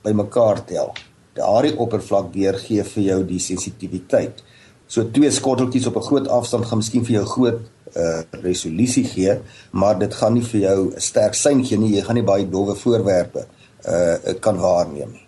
bymekaar 0.05 0.63
tel, 0.69 0.93
daardie 1.37 1.77
oppervlak 1.77 2.33
weergee 2.33 2.83
vir 2.83 3.03
jou 3.03 3.19
die 3.27 3.39
sensitiwiteit. 3.39 4.43
So 4.87 5.07
twee 5.15 5.31
skotteltjies 5.31 5.87
op 5.87 5.97
'n 5.97 6.07
groot 6.09 6.27
afstand 6.27 6.65
gaan 6.65 6.77
miskien 6.77 7.05
vir 7.05 7.15
jou 7.15 7.25
groot 7.25 7.59
uh 7.95 8.21
resolusie 8.43 9.03
gee, 9.03 9.39
maar 9.71 9.99
dit 9.99 10.13
gaan 10.13 10.33
nie 10.33 10.43
vir 10.43 10.61
jou 10.61 10.91
'n 10.95 10.99
sterk 10.99 11.33
sein 11.33 11.63
gee 11.65 11.77
nie. 11.77 11.95
Jy 11.95 12.01
gaan 12.01 12.15
nie 12.15 12.23
baie 12.23 12.49
dowwe 12.49 12.75
voorwerpe 12.75 13.45
uh 13.87 14.33
kan 14.39 14.57
waarneem 14.57 15.11
nie. 15.11 15.27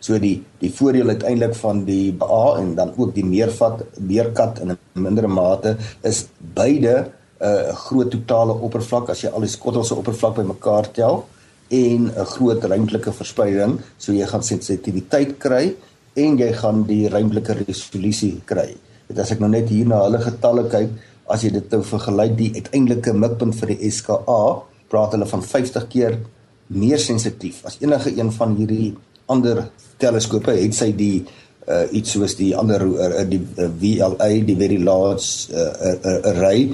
So 0.00 0.18
die 0.18 0.42
die 0.60 0.72
voordeel 0.72 1.08
uiteindelik 1.08 1.54
van 1.54 1.84
die 1.84 2.12
BA 2.12 2.56
en 2.58 2.74
dan 2.74 2.92
ook 2.96 3.14
die 3.14 3.24
meervat 3.24 3.84
meerkat 3.98 4.60
in 4.60 4.70
'n 4.70 4.78
mindere 4.92 5.28
mate 5.28 5.76
is 6.02 6.26
beide 6.38 7.10
'n 7.40 7.46
uh, 7.46 7.74
groot 7.74 8.10
totale 8.10 8.52
oppervlak 8.52 9.08
as 9.08 9.20
jy 9.20 9.30
al 9.30 9.40
die 9.40 9.48
skottels 9.48 9.88
se 9.88 9.94
oppervlak 9.94 10.34
bymekaar 10.34 10.90
tel 10.92 11.24
en 11.70 12.10
'n 12.10 12.26
groot 12.34 12.64
ruimtelike 12.64 13.12
verspreiding, 13.12 13.78
so 13.98 14.12
jy 14.12 14.26
gaan 14.26 14.42
sensitiwiteit 14.42 15.38
kry 15.38 15.74
en 16.16 16.38
jy 16.38 16.52
gaan 16.52 16.84
die 16.86 17.08
ruimtelike 17.08 17.64
resolusie 17.66 18.40
kry. 18.44 18.76
Dit 19.08 19.18
as 19.18 19.30
ek 19.32 19.40
nou 19.40 19.48
net 19.48 19.68
hier 19.68 19.86
na 19.86 20.04
hulle 20.04 20.18
getalle 20.18 20.68
kyk, 20.68 20.90
as 21.28 21.42
jy 21.42 21.50
dit 21.50 21.70
nou 21.72 21.82
vergelyk 21.82 22.36
die 22.36 22.52
uiteindelike 22.54 23.12
mikpunt 23.12 23.54
vir 23.54 23.68
die 23.68 23.90
SKA, 23.90 24.62
praat 24.88 25.12
hulle 25.16 25.26
van 25.26 25.42
50 25.42 25.88
keer 25.88 26.18
meer 26.66 27.00
sensitief 27.00 27.62
as 27.68 27.78
enige 27.80 28.12
een 28.16 28.30
van 28.32 28.54
hierdie 28.56 28.94
ander 29.32 29.66
teleskope 30.00 30.54
het 30.56 30.76
sy 30.76 30.90
die 30.96 31.24
uh, 31.68 31.84
iets 31.96 32.14
soos 32.16 32.36
die 32.38 32.52
ander 32.56 32.84
uh, 32.84 33.24
die 33.28 33.40
uh, 33.40 33.68
VLA 33.80 34.30
die 34.48 34.56
very 34.56 34.80
large 34.80 35.52
uh, 35.52 35.94
uh, 35.94 36.18
array 36.32 36.70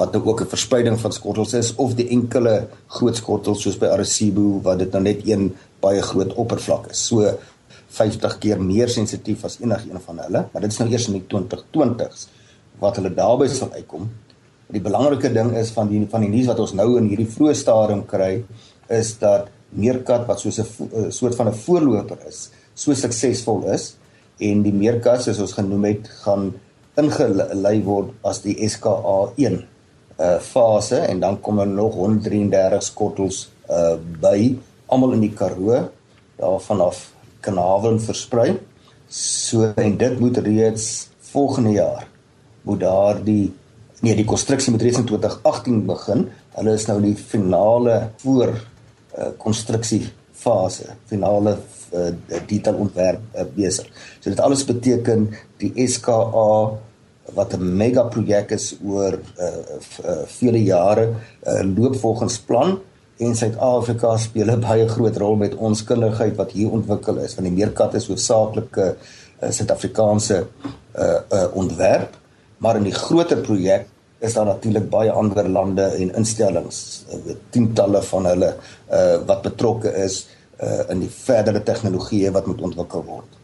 wat 0.00 0.16
ook 0.16 0.40
'n 0.40 0.52
verspreiding 0.54 1.00
van 1.00 1.12
skottels 1.12 1.52
is 1.52 1.74
of 1.74 1.94
die 1.94 2.08
enkele 2.08 2.68
groot 2.86 3.16
skottel 3.16 3.54
soos 3.54 3.76
by 3.78 3.86
Arecibo 3.86 4.60
wat 4.62 4.78
dit 4.78 4.92
nou 4.92 5.02
net 5.02 5.20
een 5.28 5.54
baie 5.80 6.02
groot 6.02 6.32
oppervlak 6.34 6.90
is. 6.90 7.06
So 7.06 7.38
50 7.88 8.38
keer 8.38 8.62
meer 8.62 8.88
sensitief 8.88 9.44
as 9.44 9.58
enigiets 9.60 10.04
van 10.04 10.18
hulle, 10.18 10.46
maar 10.52 10.62
dit 10.62 10.72
is 10.72 10.78
nou 10.78 10.88
eers 10.90 11.08
in 11.08 11.12
die 11.12 11.26
2020s 11.28 12.28
wat 12.78 12.96
hulle 12.96 13.14
daarby 13.14 13.48
sal 13.48 13.72
uitkom. 13.72 14.10
Die 14.66 14.80
belangrike 14.80 15.32
ding 15.32 15.56
is 15.56 15.70
van 15.70 15.88
die 15.88 16.06
van 16.10 16.20
die 16.20 16.30
nuus 16.30 16.46
wat 16.46 16.60
ons 16.60 16.72
nou 16.72 16.96
in 16.98 17.08
hierdie 17.08 17.28
vroeë 17.28 17.54
stadium 17.54 18.06
kry 18.06 18.44
is 18.88 19.18
dat 19.18 19.48
meerkat 19.68 20.26
wat 20.26 20.40
soos 20.40 20.58
'n 20.58 21.10
soort 21.10 21.34
van 21.34 21.48
'n 21.48 21.52
voorloper 21.52 22.18
is, 22.28 22.50
so 22.74 22.94
suksesvol 22.94 23.64
is 23.72 23.96
en 24.38 24.62
die 24.62 24.72
meerkat 24.72 25.22
soos 25.22 25.40
ons 25.40 25.52
genoem 25.52 25.84
het, 25.84 26.08
gaan 26.24 26.54
ingelei 26.96 27.82
word 27.82 28.08
as 28.22 28.40
die 28.42 28.56
SKA1 28.68 29.69
uh 30.20 30.36
fase 30.44 31.00
en 31.08 31.20
dan 31.20 31.38
kom 31.40 31.58
er 31.62 31.70
nog 31.70 31.94
133 31.94 32.82
skottels 32.82 33.48
uh 33.70 33.96
by 34.20 34.58
almal 34.86 35.16
in 35.16 35.24
die 35.24 35.32
Karoo 35.34 35.86
daarvan 36.40 36.80
af 36.80 37.10
kanaven 37.40 38.00
versprei. 38.00 38.58
So 39.08 39.72
en 39.76 39.96
dit 39.96 40.18
moet 40.20 40.38
reeds 40.44 41.08
volgende 41.32 41.72
jaar 41.78 42.06
moet 42.62 42.80
daar 42.80 43.24
die 43.24 43.52
nee 44.00 44.16
die 44.16 44.28
konstruksie 44.28 44.72
moet 44.72 44.82
reeds 44.82 44.98
in 44.98 45.08
2018 45.08 45.86
begin. 45.86 46.28
Hulle 46.56 46.74
is 46.76 46.86
nou 46.88 46.98
in 47.00 47.10
die 47.12 47.16
finale 47.16 48.10
voor 48.22 48.54
Eh, 49.10 49.32
konstruksie 49.42 50.04
fase, 50.40 50.92
finale 51.10 51.56
uh, 51.90 52.12
detail 52.46 52.76
ontwerp 52.78 53.34
uh, 53.34 53.42
besig. 53.56 53.88
So 54.22 54.30
dit 54.30 54.38
alles 54.40 54.62
beteken 54.64 55.24
die 55.58 55.72
SKA 55.90 56.52
wat 57.34 57.54
'n 57.56 57.76
mega 57.76 58.02
projek 58.02 58.50
is 58.50 58.76
oor 58.84 59.18
uh, 59.18 59.46
uh, 60.04 60.22
vele 60.26 60.62
jare 60.62 61.08
uh, 61.10 61.62
loop 61.76 61.96
volgens 61.96 62.38
plan 62.38 62.78
en 63.18 63.36
Suid-Afrika 63.36 64.16
speel 64.16 64.50
'n 64.50 64.60
baie 64.60 64.88
groot 64.88 65.16
rol 65.16 65.36
met 65.36 65.54
ons 65.54 65.84
kundigheid 65.84 66.36
wat 66.36 66.50
hier 66.52 66.70
ontwikkel 66.70 67.16
is 67.18 67.34
van 67.34 67.44
die 67.44 67.52
meerkat 67.52 67.94
is 67.94 68.06
hoofsaaklike 68.06 68.96
uh, 68.96 69.50
Suid-Afrikaanse 69.50 70.46
uh, 70.98 71.18
uh, 71.32 71.46
ontwerp 71.52 72.18
maar 72.58 72.76
in 72.76 72.84
die 72.88 72.94
groter 72.94 73.40
projek 73.40 73.86
is 74.20 74.36
daar 74.36 74.44
natuurlik 74.44 74.88
baie 74.92 75.12
ander 75.12 75.48
lande 75.48 75.82
en 75.82 76.14
instellings, 76.14 77.04
uh, 77.08 77.34
tientalle 77.50 78.02
van 78.02 78.28
hulle 78.28 78.50
uh, 78.52 79.16
wat 79.26 79.42
betrokke 79.48 79.92
is 80.04 80.26
uh, 80.60 80.82
in 80.92 81.00
die 81.00 81.12
verdere 81.12 81.62
tegnologieë 81.64 82.32
wat 82.36 82.48
moet 82.50 82.60
ontwikkel 82.68 83.04
word. 83.06 83.39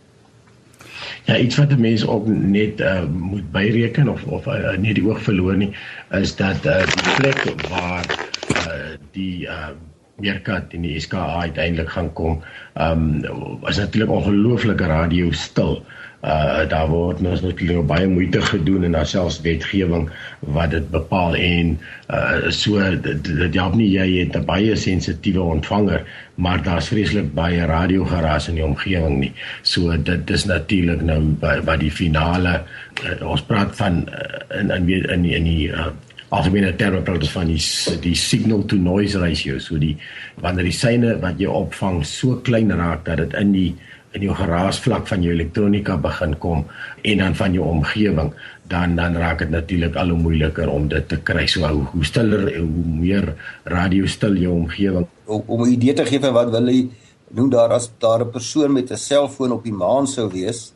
Ja, 1.26 1.36
iets 1.36 1.56
wat 1.58 1.74
mense 1.78 2.08
ook 2.08 2.26
net 2.26 2.80
uh, 2.80 3.02
moet 3.10 3.50
byreken 3.52 4.08
of 4.08 4.24
of 4.24 4.46
uh, 4.46 4.76
nie 4.78 4.94
die 4.94 5.04
oog 5.06 5.18
verloor 5.22 5.56
nie, 5.58 5.72
is 6.14 6.36
dat 6.38 6.66
uh, 6.66 6.78
die 6.86 7.14
plek 7.18 7.42
waar 7.68 8.06
uh, 8.54 8.94
die 9.16 9.46
uh, 9.50 9.74
meerkat 10.22 10.72
in 10.72 10.86
die 10.86 11.00
SKA 11.00 11.26
uiteindelik 11.42 11.90
gaan 11.90 12.12
kom, 12.12 12.38
ehm 12.74 13.24
um, 13.26 13.66
is 13.68 13.76
natuurlik 13.82 14.10
ongelooflike 14.10 14.86
radio 14.86 15.30
stil. 15.30 15.82
Uh 15.82 16.05
uh 16.26 16.68
daar 16.68 16.88
word 16.90 17.22
ons 17.22 17.40
natuurlik 17.40 17.86
baie 17.86 18.06
moeite 18.10 18.40
gedoen 18.42 18.84
en 18.84 18.96
daar 18.98 19.06
selfs 19.06 19.40
wetgewing 19.40 20.08
wat 20.40 20.70
dit 20.70 20.90
bepaal 20.90 21.36
en 21.38 21.78
uh 22.10 22.50
so 22.50 22.82
dit, 23.00 23.24
dit 23.24 23.54
help 23.54 23.74
nie 23.74 23.90
jy 23.94 24.08
het 24.18 24.36
'n 24.36 24.44
baie 24.44 24.76
sensitiewe 24.76 25.40
ontvanger 25.40 26.02
maar 26.36 26.62
daar's 26.62 26.88
vreeslik 26.88 27.34
baie 27.34 27.64
radiogeras 27.64 28.48
in 28.48 28.58
die 28.58 28.64
omgewing 28.64 29.18
nie. 29.18 29.32
So 29.62 29.96
dit 29.96 30.30
is 30.30 30.44
natuurlik 30.44 31.02
nou 31.02 31.20
by 31.40 31.60
by 31.64 31.78
die 31.80 31.92
finale 31.92 32.58
uh, 32.60 33.14
ons 33.24 33.44
praat 33.48 33.72
van 33.76 34.04
uh, 34.08 34.60
in 34.60 34.70
in 34.70 34.90
in 35.08 35.22
die, 35.22 35.34
in 35.36 35.48
die 35.48 35.70
uh, 35.72 35.88
algemene 36.28 36.74
terme 36.76 37.00
praat 37.06 37.24
ons 37.24 37.32
van 37.32 37.48
die 37.48 37.60
die 38.04 38.14
signal 38.20 38.64
to 38.68 38.76
noise 38.76 39.18
ratio. 39.18 39.58
So 39.58 39.80
die 39.80 39.96
wanneer 40.44 40.68
die 40.68 40.76
syne 40.76 41.16
wat 41.24 41.40
jy 41.40 41.48
opvang 41.48 42.02
so 42.04 42.36
klein 42.44 42.72
raak 42.72 43.06
dat 43.08 43.24
dit 43.24 43.38
in 43.40 43.56
die 43.56 43.70
in 44.16 44.26
jou 44.26 44.34
geraasvlak 44.36 45.08
van 45.10 45.24
jou 45.24 45.32
elektronika 45.34 45.96
begin 46.00 46.36
kom 46.42 46.64
en 47.02 47.22
dan 47.22 47.34
van 47.38 47.56
jou 47.56 47.64
omgewing 47.68 48.32
dan 48.68 48.96
dan 48.96 49.16
raak 49.16 49.38
dit 49.44 49.50
natuurlik 49.50 49.96
al 49.96 50.08
hoe 50.14 50.18
moeiliker 50.18 50.68
om 50.68 50.88
dit 50.88 51.08
te 51.08 51.18
kry. 51.22 51.46
So 51.46 51.66
hoe, 51.68 51.84
hoe 51.92 52.04
stiller 52.04 52.48
hoe 52.58 52.86
meer 52.86 53.34
radio 53.64 54.06
stil 54.06 54.38
jou 54.40 54.54
omgewing. 54.54 55.06
Om, 55.24 55.42
om 55.46 55.62
'n 55.62 55.72
idee 55.72 55.92
te 55.92 56.06
gee 56.06 56.20
van 56.20 56.32
wat 56.32 56.50
wil 56.50 56.68
jy 56.68 56.88
noem 57.30 57.50
daar 57.50 57.70
as 57.70 57.90
daar 57.98 58.24
'n 58.24 58.30
persoon 58.30 58.72
met 58.72 58.90
'n 58.90 58.96
selfoon 58.96 59.52
op 59.52 59.62
die 59.64 59.72
maan 59.72 60.06
sou 60.06 60.30
wees 60.30 60.72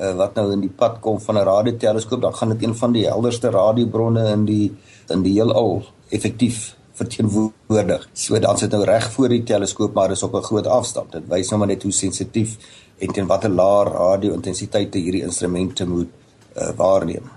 uh, 0.00 0.14
wat 0.14 0.34
nou 0.34 0.52
in 0.52 0.60
die 0.60 0.74
pad 0.76 1.00
kom 1.00 1.20
van 1.20 1.38
'n 1.38 1.44
radioteleskoop 1.44 2.20
dan 2.20 2.34
gaan 2.34 2.48
dit 2.48 2.62
een 2.62 2.74
van 2.74 2.92
die 2.92 3.06
helderste 3.06 3.50
radiobronne 3.50 4.32
in 4.32 4.44
die 4.44 4.72
in 5.08 5.22
die 5.22 5.32
heelal 5.32 5.82
effektief 6.08 6.76
verteenwoordig. 6.94 8.08
So 8.12 8.38
dan 8.38 8.58
sit 8.58 8.70
nou 8.70 8.84
reg 8.84 9.10
voor 9.12 9.28
die 9.28 9.42
teleskoop 9.42 9.94
maar 9.94 10.10
is 10.10 10.22
op 10.22 10.34
'n 10.34 10.42
groot 10.42 10.66
afstand. 10.66 11.12
Dit 11.12 11.28
wys 11.28 11.48
nou 11.48 11.58
maar 11.58 11.68
net 11.68 11.82
hoe 11.82 11.92
sensitief 11.92 12.56
en 12.98 13.12
teen 13.12 13.26
watter 13.26 13.50
laer 13.50 13.86
radio-intensiteite 13.86 14.98
hierdie 14.98 15.22
instrumente 15.22 15.86
moet 15.86 16.08
uh, 16.56 16.68
waarneem. 16.76 17.30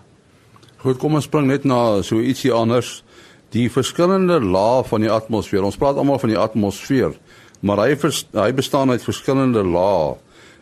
Goed, 0.77 0.97
kom 0.97 1.13
ons 1.13 1.23
spring 1.23 1.47
net 1.47 1.63
na 1.63 2.01
so 2.01 2.19
ietsie 2.19 2.53
anders. 2.53 3.03
Die 3.49 3.71
verskillende 3.71 4.39
lae 4.43 4.83
van 4.83 5.01
die 5.01 5.11
atmosfeer. 5.11 5.63
Ons 5.63 5.77
praat 5.77 5.97
almal 5.97 6.19
van 6.19 6.29
die 6.29 6.37
atmosfeer, 6.37 7.15
maar 7.59 7.77
hy 7.77 7.95
vers, 7.95 8.27
hy 8.33 8.51
bestaan 8.53 8.89
uit 8.89 9.03
verskillende 9.03 9.63
lae. 9.63 10.15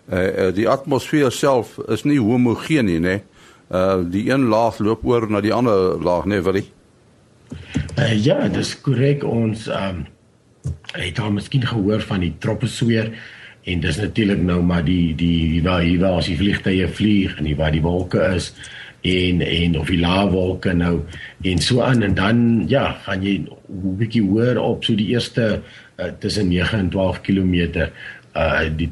Uh, 0.05 0.19
uh, 0.19 0.51
die 0.53 0.69
atmosfeer 0.69 1.31
self 1.31 1.79
is 1.89 2.05
nie 2.05 2.19
homogeen 2.21 2.85
nie, 2.85 2.99
né? 2.99 3.21
Uh 3.73 4.03
die 4.05 4.29
een 4.29 4.45
laag 4.47 4.77
loop 4.77 5.05
oor 5.05 5.25
na 5.29 5.41
die 5.41 5.53
ander 5.53 5.97
laag, 5.97 6.25
né, 6.29 6.43
Willie? 6.45 6.74
Uh, 7.95 8.13
ja, 8.25 8.47
dis 8.47 8.75
korrek. 8.81 9.23
Ons 9.23 9.67
ehm 9.67 10.03
um, 10.03 10.05
het 10.95 11.19
al 11.19 11.33
miskien 11.35 11.65
gehoor 11.67 12.01
van 12.01 12.21
die 12.23 12.33
troposfeer 12.39 13.11
en 13.65 13.81
dis 13.83 13.97
natuurlik 13.99 14.41
nou 14.45 14.61
maar 14.63 14.83
die 14.85 15.15
die 15.17 15.61
waar 15.65 15.83
hier 15.83 15.99
waar 15.99 16.21
as 16.21 16.29
die 16.29 16.37
vliegtye 16.39 16.87
vlieg 16.87 17.35
en 17.41 17.49
waar 17.57 17.73
die 17.73 17.83
wolke 17.83 18.21
is 18.35 18.53
en 19.05 19.41
en 19.41 19.77
of 19.79 19.89
die 19.89 19.99
laawolke 20.01 20.73
nou 20.73 20.99
en 21.45 21.61
so 21.61 21.81
aan 21.85 22.05
en 22.05 22.15
dan 22.17 22.39
ja, 22.69 22.97
gaan 23.05 23.23
jy 23.23 23.35
'n 23.45 23.97
bietjie 23.97 24.23
hoor 24.23 24.57
op 24.57 24.83
so 24.83 24.95
die 24.95 25.11
eerste 25.13 25.61
uh, 25.97 26.05
tussen 26.19 26.47
9 26.47 26.79
en 26.79 26.89
12 26.89 27.21
km 27.21 27.89
uh 28.35 28.69
die 28.77 28.91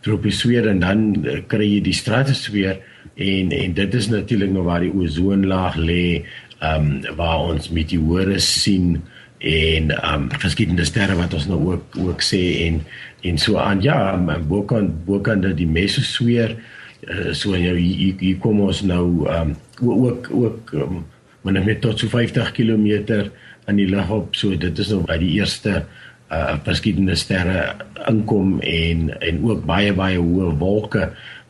troposfeer 0.00 0.68
en 0.68 0.80
dan 0.80 1.24
uh, 1.24 1.40
kry 1.46 1.66
jy 1.76 1.80
die 1.80 1.96
stratosfeer 1.96 2.78
en 3.14 3.52
en 3.52 3.74
dit 3.74 3.94
is 3.94 4.08
natuurlik 4.08 4.50
nou 4.52 4.64
waar 4.64 4.80
die 4.80 4.92
ozonlaag 4.92 5.76
lê 5.76 6.24
ehm 6.66 6.88
um, 7.06 7.16
waar 7.18 7.50
ons 7.52 7.70
meteore 7.70 8.38
sien 8.42 8.96
en 9.38 9.90
ehm 9.90 10.22
um, 10.22 10.30
verskillende 10.42 10.86
sterre 10.88 11.16
wat 11.18 11.34
ons 11.34 11.48
nou 11.50 11.60
ook 11.72 11.98
ook 12.04 12.24
sê 12.24 12.42
en 12.66 12.80
en 13.26 13.38
so 13.38 13.58
aan. 13.58 13.82
Ja 13.82 14.16
bokant 14.48 15.04
bokant 15.04 15.46
die 15.56 15.68
mesosfeer 15.68 16.56
uh, 17.08 17.32
so 17.32 17.50
nou 17.50 17.76
hier, 17.76 18.14
hier 18.18 18.38
kom 18.42 18.60
ons 18.60 18.82
nou 18.82 19.26
ehm 19.28 19.54
um, 19.54 19.92
ook 20.06 20.30
ook 20.32 20.72
um, 20.72 21.04
maar 21.46 21.52
net 21.52 21.80
tot 21.80 21.98
so 21.98 22.08
50 22.10 22.52
km 22.52 22.86
in 23.66 23.78
die 23.78 23.88
lug 23.88 24.10
op. 24.10 24.34
So 24.34 24.56
dit 24.58 24.78
is 24.78 24.90
nou 24.90 25.04
by 25.06 25.18
die 25.22 25.36
eerste 25.38 25.84
uh 26.26 26.56
verskillende 26.66 27.14
sterre 27.14 27.76
inkom 28.10 28.56
en 28.66 29.12
en 29.22 29.36
ook 29.46 29.60
baie 29.66 29.92
baie 29.94 30.18
hoë 30.18 30.56
wolke 30.58 31.04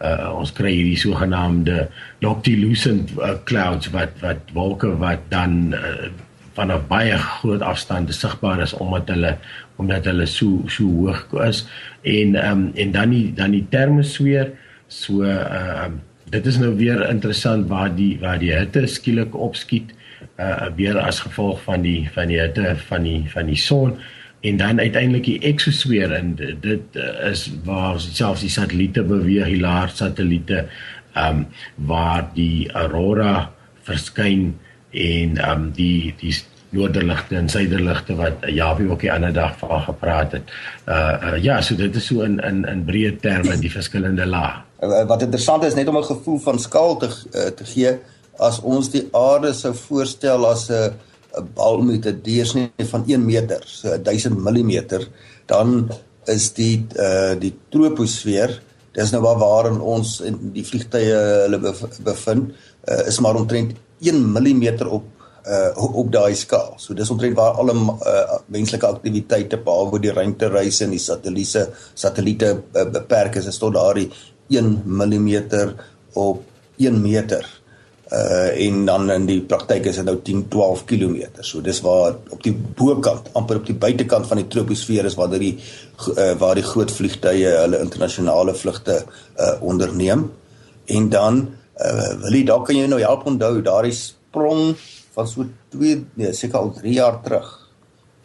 uh, 0.05 0.33
ons 0.37 0.53
kry 0.53 0.73
hierdie 0.75 0.99
sogenaamde 1.01 1.87
noctilucent 2.25 3.13
uh, 3.19 3.37
clouds 3.49 3.91
wat 3.95 4.17
wat 4.25 4.55
wolke 4.57 4.93
wat 5.01 5.25
dan 5.33 5.75
uh, 5.77 6.09
van 6.57 6.73
'n 6.73 6.87
baie 6.89 7.17
groot 7.19 7.61
afstand 7.61 8.15
sigbaar 8.15 8.61
is 8.61 8.73
omdat 8.73 9.09
hulle 9.09 9.37
omdat 9.77 10.05
hulle 10.05 10.27
so 10.27 10.63
so 10.67 10.85
hoog 10.85 11.27
is. 11.45 11.67
En 12.03 12.37
um, 12.51 12.71
en 12.75 12.93
dan 12.93 13.11
die 13.11 13.33
dan 13.35 13.51
die 13.51 13.67
termosfeer. 13.69 14.51
So 14.89 15.23
uh, 15.23 15.93
dit 16.31 16.47
is 16.47 16.59
nou 16.59 16.75
weer 16.77 17.09
interessant 17.09 17.69
waar 17.69 17.95
die 17.95 18.19
waar 18.21 18.39
die 18.39 18.53
hitte 18.53 18.87
skielik 18.87 19.35
opskiet 19.35 19.95
uh 20.41 20.69
weer 20.77 20.99
as 20.99 21.21
gevolg 21.21 21.61
van 21.63 21.83
die 21.83 22.09
van 22.13 22.29
die 22.29 22.41
hitte 22.41 22.77
van 22.89 23.03
die 23.03 23.25
van 23.31 23.47
die 23.47 23.57
son 23.57 23.97
en 24.47 24.59
dan 24.61 24.81
uiteindelik 24.81 25.25
die 25.25 25.39
eksosfeer 25.51 26.13
en 26.17 26.35
dit 26.61 26.99
uh, 27.01 27.31
is 27.31 27.47
waar 27.65 28.01
selfs 28.01 28.45
die 28.47 28.53
satelliete 28.53 29.05
beweeg 29.07 29.51
die 29.53 29.63
laer 29.63 29.93
satelliete 29.95 30.67
ehm 31.17 31.39
um, 31.39 31.47
waar 31.89 32.27
die 32.35 32.69
aurora 32.73 33.49
verskyn 33.89 34.53
en 34.91 35.39
ehm 35.39 35.51
um, 35.53 35.73
die 35.77 36.15
die 36.21 36.35
noorderligte 36.77 37.37
en 37.39 37.49
suiderligte 37.49 38.17
wat 38.19 38.45
Jawie 38.53 38.89
ook 38.91 39.01
die 39.01 39.13
ander 39.13 39.33
dag 39.33 39.55
van 39.59 39.81
gepraat 39.87 40.33
het. 40.33 40.51
Uh, 40.89 40.95
uh 41.33 41.43
ja, 41.43 41.61
so 41.63 41.77
dit 41.77 41.97
is 41.97 42.07
so 42.07 42.27
in 42.27 42.39
in 42.45 42.65
in 42.69 42.85
breë 42.89 43.17
terme 43.23 43.57
die 43.63 43.73
verskillende 43.73 44.27
lae. 44.27 44.53
Uh, 44.83 45.05
wat 45.09 45.23
interessant 45.23 45.65
is 45.65 45.75
net 45.79 45.89
om 45.89 45.97
'n 45.97 46.11
gevoel 46.11 46.39
van 46.39 46.59
skaal 46.59 46.97
te 46.97 47.09
uh, 47.09 47.49
te 47.61 47.65
gee 47.65 47.97
as 48.39 48.61
ons 48.61 48.91
die 48.93 49.09
aarde 49.13 49.53
sou 49.55 49.75
voorstel 49.75 50.47
as 50.47 50.69
'n 50.71 50.93
'n 51.37 51.49
bal 51.55 51.83
met 51.83 52.07
'n 52.07 52.21
deursnee 52.23 52.71
van 52.91 53.05
1 53.07 53.25
meter, 53.25 53.63
so 53.67 53.97
1000 54.03 54.39
mm, 54.39 54.73
dan 55.47 55.91
is 56.25 56.53
die 56.53 56.87
uh 56.99 57.35
die 57.39 57.55
troposfeer 57.71 58.63
dis 58.97 59.13
nou 59.13 59.21
waar 59.25 59.39
waarin 59.41 59.81
ons 59.81 60.21
in 60.25 60.39
die 60.55 60.65
vliegtye 60.65 61.19
hulle 61.45 61.61
bevind 62.05 62.55
uh, 62.89 63.03
is 63.11 63.21
maar 63.21 63.37
omtrent 63.37 63.77
1 64.01 64.23
mm 64.33 64.65
op 64.89 65.13
uh 65.47 65.99
op 66.01 66.09
daai 66.11 66.35
skaal. 66.35 66.73
So 66.83 66.95
dis 66.95 67.11
omtrent 67.11 67.37
waar 67.39 67.61
alle 67.61 67.75
uh, 67.77 68.39
menslike 68.51 68.87
aktiwiteite 68.87 69.61
behalwe 69.63 70.01
die 70.03 70.15
ruimtereise 70.15 70.85
en 70.85 70.97
die 70.97 71.03
satelliete 71.03 71.69
satelliete 71.95 72.49
uh, 72.57 72.89
beperk 72.91 73.39
is, 73.39 73.47
is 73.47 73.61
tot 73.63 73.77
daardie 73.77 74.09
1 74.51 74.83
mm 74.85 75.29
op 76.19 76.43
1 76.79 76.99
meter. 77.03 77.47
Uh 78.07 78.67
en 78.67 78.85
dan 78.87 79.11
in 79.11 79.25
die 79.27 79.41
praktyk 79.43 79.89
is 79.91 79.97
dit 79.99 80.07
nou 80.07 80.21
10 80.23 80.45
12 80.49 80.85
km. 80.87 81.17
So 81.43 81.61
dis 81.61 81.81
waar 81.83 82.15
op 82.31 82.43
die 82.45 82.55
bokant, 82.55 83.33
amper 83.35 83.59
op 83.59 83.67
die 83.67 83.75
buitekant 83.75 84.29
van 84.31 84.39
die 84.39 84.47
troposfeer 84.47 85.09
is 85.09 85.17
waar 85.19 85.33
die 85.35 85.57
uh, 85.57 86.33
waar 86.39 86.55
die 86.55 86.67
groot 86.67 86.93
vliegtye 86.93 87.51
hulle 87.65 87.81
internasionale 87.83 88.55
vlugte 88.55 89.01
uh 89.03 89.57
onderneem. 89.61 90.31
En 90.87 91.09
dan 91.09 91.43
uh 91.83 92.13
wil 92.23 92.39
jy 92.39 92.45
dalk 92.47 92.69
kan 92.71 92.79
jy 92.79 92.87
nou 92.87 93.01
help 93.03 93.27
onthou 93.27 93.59
daardie 93.63 93.97
sprong 93.99 94.77
van 95.17 95.29
so 95.29 95.49
2 95.75 96.05
nee 96.15 96.33
seker 96.33 96.63
al 96.63 96.75
3 96.79 96.93
jaar 96.93 97.21
terug 97.27 97.51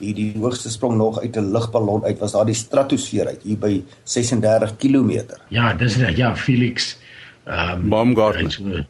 die 0.01 0.13
die 0.13 0.31
hoogste 0.37 0.69
sprong 0.69 0.97
nog 0.97 1.19
uit 1.21 1.37
'n 1.37 1.51
lugballon 1.51 2.05
uit 2.05 2.19
was 2.19 2.31
daar 2.31 2.45
die 2.45 2.55
stratosfeer 2.55 3.27
uit 3.27 3.41
hier 3.43 3.57
by 3.57 3.83
36 4.03 4.77
km. 4.77 5.25
Ja, 5.49 5.73
dis. 5.73 5.95
Ja, 6.15 6.35
Felix 6.35 6.97
ehm 7.45 7.81
um, 7.81 7.89
Baumgarten. 7.89 8.87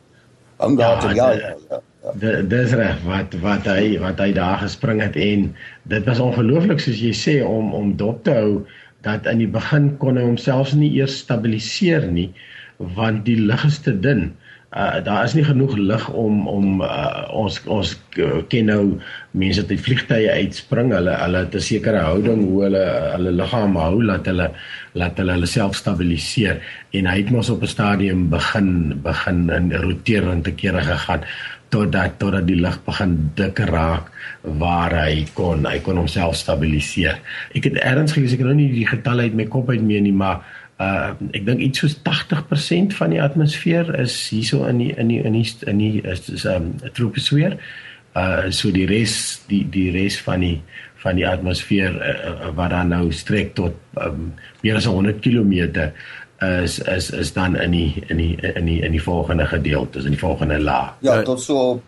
Baumgarten 0.61 1.15
ja. 1.15 1.31
ja, 1.31 1.55
ja, 1.69 1.81
ja. 2.21 2.41
Dis 2.49 2.73
reg 2.77 3.01
wat 3.05 3.33
wat 3.41 3.65
hy 3.69 3.97
wat 4.01 4.21
hy 4.21 4.31
daar 4.37 4.59
gespring 4.61 5.01
het 5.01 5.17
en 5.17 5.49
dit 5.89 6.05
was 6.09 6.21
ongelooflik 6.21 6.81
soos 6.81 7.01
jy 7.01 7.13
sê 7.17 7.35
om 7.45 7.73
om 7.77 7.95
dop 7.97 8.21
te 8.25 8.35
hou 8.37 8.53
dat 9.05 9.25
in 9.29 9.41
die 9.41 9.49
begin 9.49 9.89
kon 10.01 10.19
hy 10.19 10.25
homself 10.25 10.73
nie 10.77 10.91
eers 10.99 11.19
stabiliseer 11.23 12.05
nie 12.13 12.29
want 12.97 13.25
die 13.29 13.37
lug 13.39 13.65
is 13.65 13.79
te 13.85 13.93
dun 14.05 14.29
uh, 14.75 15.03
daar 15.03 15.23
is 15.23 15.33
nie 15.35 15.43
genoeg 15.43 15.75
lig 15.77 16.09
om 16.09 16.47
om 16.47 16.81
uh, 16.81 17.27
ons 17.35 17.59
ons 17.67 17.93
ken 18.51 18.69
nou 18.71 18.83
mense 19.31 19.61
wat 19.61 19.71
uit 19.71 19.83
vliegtye 19.87 20.31
uitspring. 20.31 20.93
Hulle 20.95 21.15
hulle 21.23 21.43
het 21.45 21.55
'n 21.55 21.67
sekere 21.67 22.03
houding 22.07 22.45
hoe 22.47 22.63
hulle 22.63 22.85
hulle 23.15 23.31
liggaam 23.31 23.75
hou 23.75 24.03
laat 24.03 24.25
hulle 24.25 24.51
laat 24.93 25.17
hulle 25.17 25.37
hulle 25.37 25.47
self 25.47 25.75
stabiliseer. 25.75 26.61
En 26.91 27.05
hy 27.05 27.17
het 27.17 27.31
mos 27.31 27.49
op 27.49 27.61
'n 27.61 27.67
stadium 27.67 28.29
begin 28.29 29.01
begin 29.03 29.49
in 29.49 29.73
roterende 29.73 30.51
kere 30.51 30.81
gegaan 30.81 31.23
totdat 31.69 32.19
totdat 32.19 32.47
die 32.47 32.59
lig 32.59 32.77
begin 32.85 33.31
dikker 33.35 33.69
raak 33.71 34.11
waar 34.43 34.91
hy 34.91 35.25
kon 35.33 35.65
hy 35.65 35.79
kon 35.79 35.97
homself 35.97 36.35
stabiliseer. 36.35 37.19
Ek 37.55 37.63
het 37.63 37.75
erns 37.75 38.11
gelees 38.11 38.33
ek 38.33 38.43
het 38.43 38.47
nou 38.47 38.55
nie 38.55 38.71
die 38.71 38.87
getalle 38.87 39.27
uit 39.27 39.35
my 39.35 39.45
kop 39.45 39.69
uit 39.69 39.81
mee 39.81 40.01
nie 40.01 40.15
maar 40.15 40.43
uh 40.81 41.13
ek 41.37 41.45
dink 41.45 41.61
iets 41.61 41.83
soos 41.83 41.97
80% 42.07 42.95
van 42.97 43.13
die 43.13 43.21
atmosfeer 43.21 43.93
is 44.01 44.15
hierso 44.33 44.65
in 44.69 44.81
die 44.81 44.91
in 44.97 45.11
die 45.13 45.21
in 45.21 45.37
die 45.37 45.47
in 45.69 45.81
die 45.81 46.01
is, 46.01 46.29
is 46.29 46.45
um 46.45 46.73
'n 46.81 46.93
troposfeer. 46.97 47.57
Uh 48.15 48.49
so 48.49 48.71
die 48.71 48.87
res 48.89 49.41
die 49.47 49.63
die 49.69 49.91
res 49.91 50.19
van 50.27 50.39
die 50.47 50.57
van 51.01 51.15
die 51.17 51.27
atmosfeer 51.27 51.95
uh, 51.97 52.49
wat 52.55 52.69
dan 52.69 52.91
nou 52.93 53.11
strek 53.11 53.55
tot 53.57 53.73
um, 53.97 54.33
meer 54.61 54.75
as 54.77 54.85
100 54.85 55.21
km 55.21 55.89
is 56.41 56.79
is 56.79 57.09
is 57.09 57.33
dan 57.33 57.55
in 57.55 57.71
die 57.71 58.03
in 58.07 58.17
die 58.17 58.35
in 58.55 58.65
die 58.65 58.81
in 58.81 58.91
die 58.91 59.01
volgende 59.01 59.45
gedeelte, 59.45 59.99
in 59.99 60.15
die 60.15 60.19
volgende 60.19 60.59
laag. 60.59 60.93
Ja, 60.99 61.21
tot 61.21 61.41
so 61.41 61.81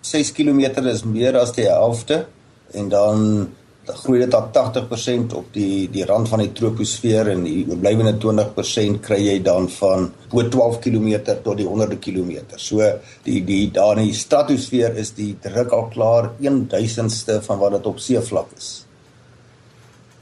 6 0.00 0.32
km 0.32 0.86
is 0.86 1.04
meer 1.04 1.36
as 1.36 1.52
die 1.52 1.66
helfte 1.66 2.26
en 2.72 2.88
dan 2.88 3.48
groei 3.94 4.18
dit 4.20 4.30
tot 4.30 4.50
80% 4.54 5.34
op 5.38 5.52
die 5.54 5.88
die 5.92 6.04
rand 6.04 6.28
van 6.28 6.42
die 6.42 6.52
troposfeer 6.52 7.30
en 7.32 7.44
die 7.46 7.64
oorblywende 7.68 8.16
20% 8.22 9.00
kry 9.04 9.18
jy 9.22 9.36
dan 9.42 9.68
van 9.70 10.08
bo 10.32 10.42
12 10.48 10.80
km 10.84 11.12
tot 11.44 11.56
die 11.56 11.66
honderde 11.66 11.98
kilometer. 12.02 12.58
So 12.58 12.82
die 13.26 13.42
die 13.46 13.70
daar 13.70 13.98
in 13.98 14.10
die 14.10 14.16
stratosfeer 14.16 14.96
is 14.98 15.14
die 15.14 15.34
druk 15.42 15.72
al 15.72 15.88
klaar 15.94 16.32
1000ste 16.40 17.40
van 17.46 17.62
wat 17.62 17.78
dit 17.78 17.86
op 17.86 18.02
seevlak 18.02 18.50
is. 18.56 18.72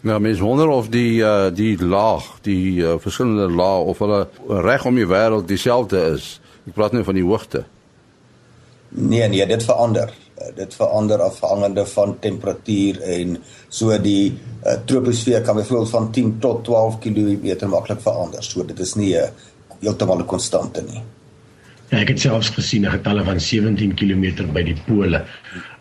Nou 0.04 0.20
mens 0.20 0.40
wonder 0.40 0.68
of 0.68 0.90
die 0.92 1.22
uh, 1.24 1.48
die 1.48 1.78
laag, 1.80 2.26
die 2.44 2.82
uh, 2.82 2.98
verskillende 3.00 3.48
laag 3.48 3.88
of 3.94 4.02
hulle 4.04 4.26
reg 4.66 4.84
om 4.84 5.00
die 5.00 5.08
wêreld 5.08 5.48
dieselfde 5.48 6.02
is. 6.12 6.34
Ek 6.68 6.76
praat 6.76 6.92
nou 6.92 7.04
van 7.04 7.16
die 7.16 7.24
hoogte. 7.24 7.64
Nee 8.88 9.28
nee, 9.28 9.46
dit 9.46 9.64
verander. 9.64 10.12
Uh, 10.34 10.50
dit 10.56 10.74
verander 10.74 11.20
afhangende 11.22 11.86
van 11.86 12.16
temperatuur 12.18 13.00
en 13.00 13.36
so 13.68 13.94
die 14.02 14.32
uh, 14.66 14.72
troposfeer 14.84 15.44
kan 15.46 15.54
byvoorbeeld 15.56 15.90
van 15.90 16.10
10 16.10 16.38
tot 16.42 16.64
12 16.64 16.98
km 16.98 17.68
maklik 17.70 18.00
verander. 18.02 18.42
So 18.42 18.64
dit 18.66 18.80
is 18.80 18.94
nie 18.94 19.14
'n 19.14 19.22
uh, 19.22 19.28
heeltemal 19.80 20.18
'n 20.18 20.26
konstante 20.26 20.82
nie. 20.82 21.02
Ja, 21.88 22.00
ek 22.00 22.08
het 22.08 22.20
selfs 22.20 22.50
gesien 22.50 22.82
'n 22.82 22.90
getalle 22.90 23.24
van 23.24 23.40
17 23.40 23.94
km 23.94 24.50
by 24.52 24.62
die 24.62 24.76
pole. 24.86 25.22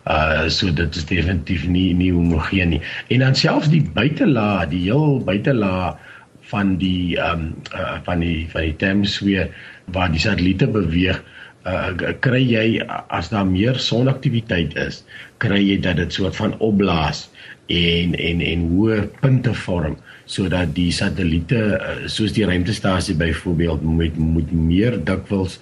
Uh 0.06 0.48
so 0.48 0.70
dit 0.70 0.96
is 0.96 1.04
definitief 1.04 1.66
nie 1.66 1.94
nie 1.94 2.12
homogeen 2.12 2.68
nie. 2.68 2.82
En 3.08 3.18
dan 3.18 3.34
selfs 3.34 3.68
die 3.68 3.82
buitelaag, 3.82 4.68
die 4.68 4.82
heel 4.86 5.18
buitelaag 5.24 5.96
van 6.40 6.76
die 6.76 7.16
ehm 7.18 7.40
um, 7.40 7.54
uh, 7.74 7.98
van 8.04 8.18
die 8.20 8.46
van 8.52 8.62
die 8.62 8.76
termosfeer 8.76 9.50
waar 9.84 10.10
die 10.12 10.20
satelliete 10.20 10.66
beweeg 10.66 11.22
uh, 11.64 11.92
kry 12.24 12.42
jy 12.44 12.66
as 13.08 13.30
daar 13.32 13.46
meer 13.48 13.78
sonaktiwiteit 13.80 14.76
is, 14.80 15.02
kry 15.42 15.60
jy 15.62 15.78
dat 15.84 16.00
dit 16.00 16.12
soort 16.12 16.36
van 16.36 16.56
opblaas 16.64 17.28
en 17.72 18.12
en 18.14 18.42
en 18.44 18.66
hoë 18.74 18.98
punte 19.22 19.54
vorm 19.64 19.96
sodat 20.28 20.74
die 20.76 20.90
satelliete 20.92 21.60
uh, 21.76 21.94
soos 22.08 22.34
die 22.36 22.44
ruimtestasie 22.48 23.16
byvoorbeeld 23.16 23.82
moet 23.82 24.18
moet 24.18 24.52
meer 24.52 24.98
dikwels 25.04 25.58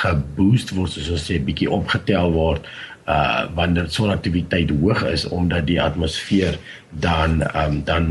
geboost 0.00 0.72
word 0.76 0.94
soos 0.94 1.10
ons 1.12 1.26
sê 1.28 1.38
bietjie 1.44 1.68
opgetel 1.68 2.32
word 2.32 2.68
uh 3.06 3.46
wanneer 3.54 3.88
sonaktiwiteit 3.90 4.70
hoog 4.70 5.02
is 5.10 5.24
omdat 5.28 5.66
die 5.66 5.80
atmosfeer 5.82 6.58
dan 6.90 7.42
um 7.56 7.80
dan 7.84 8.06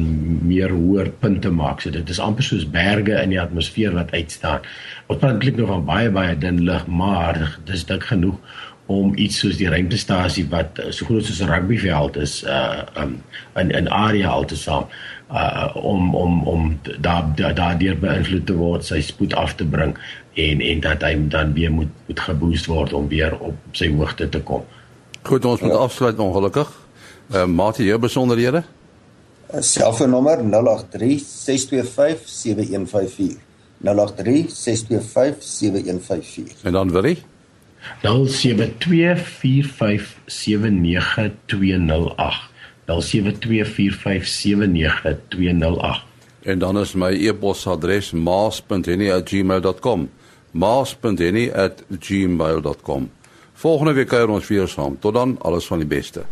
meer 0.47 0.69
hoër 0.69 1.11
punte 1.19 1.49
maak. 1.49 1.81
So 1.81 1.89
dit 1.89 2.09
is 2.09 2.19
amper 2.19 2.43
soos 2.43 2.65
berge 2.69 3.15
in 3.21 3.31
die 3.31 3.39
atmosfeer 3.41 3.93
wat 3.95 4.11
uitstaan. 4.11 4.67
Ons 5.07 5.19
praat 5.19 5.37
eintlik 5.37 5.55
nou 5.55 5.69
van 5.69 5.85
baie 5.85 6.11
baie 6.11 6.35
dun 6.37 6.63
lug, 6.67 6.87
maar 6.87 7.39
dis 7.65 7.85
dik 7.87 8.03
genoeg 8.03 8.35
om 8.91 9.13
iets 9.15 9.39
soos 9.39 9.55
die 9.61 9.69
ruimtestasie 9.71 10.43
wat 10.51 10.81
so 10.89 11.05
groot 11.07 11.25
soos 11.25 11.39
'n 11.39 11.51
rugbyveld 11.53 12.17
is 12.17 12.43
uh 12.43 12.83
um 12.97 13.23
in 13.55 13.71
'n 13.71 13.87
area 13.87 14.27
al 14.29 14.45
te 14.45 14.55
saam 14.55 14.85
uh 15.31 15.71
om 15.75 16.15
om 16.15 16.43
om 16.43 16.79
daar 16.99 17.23
daardeur 17.35 17.95
beïnvloed 17.99 18.45
te 18.45 18.53
word, 18.53 18.85
sy 18.85 19.01
spoed 19.01 19.33
af 19.33 19.55
te 19.55 19.65
bring 19.65 19.95
en 20.33 20.61
en 20.61 20.79
dat 20.79 21.01
hy 21.01 21.15
dan 21.27 21.53
weer 21.53 21.71
moet 21.71 21.91
moet 22.07 22.19
geboost 22.19 22.65
word 22.65 22.93
om 22.93 23.07
weer 23.07 23.39
op 23.39 23.55
sy 23.71 23.87
hoogte 23.87 24.29
te 24.29 24.39
kom. 24.39 24.65
Goed, 25.21 25.45
ons 25.45 25.61
moet 25.61 25.71
ja. 25.71 25.77
afsluit 25.77 26.19
ongelukkig. 26.19 26.79
Uh, 27.31 27.45
Mati, 27.45 27.85
jou 27.85 27.99
besonderhede? 27.99 28.63
Selfoonnommer 29.59 30.37
083 30.37 31.19
625 31.19 32.21
7154. 32.25 33.37
083 33.81 34.49
625 34.49 35.35
7154. 35.39 36.63
En 36.63 36.71
dan 36.71 36.91
wil 36.91 37.03
jy? 37.03 37.17
0724579208. 38.01 38.05
0724579208. 42.85 42.91
En 46.41 46.59
dan 46.59 46.79
is 46.79 46.93
my 46.93 47.27
e-posadres 47.27 48.11
maas.henny@gmail.com. 48.11 50.09
maas.henny@gmail.com. 50.51 53.11
Volgende 53.61 53.93
week 53.93 54.07
kuier 54.09 54.29
ons 54.33 54.47
weer 54.49 54.67
saam. 54.67 54.95
Tot 54.99 55.13
dan, 55.13 55.35
alles 55.45 55.67
van 55.69 55.77
die 55.83 55.87
beste. 55.87 56.23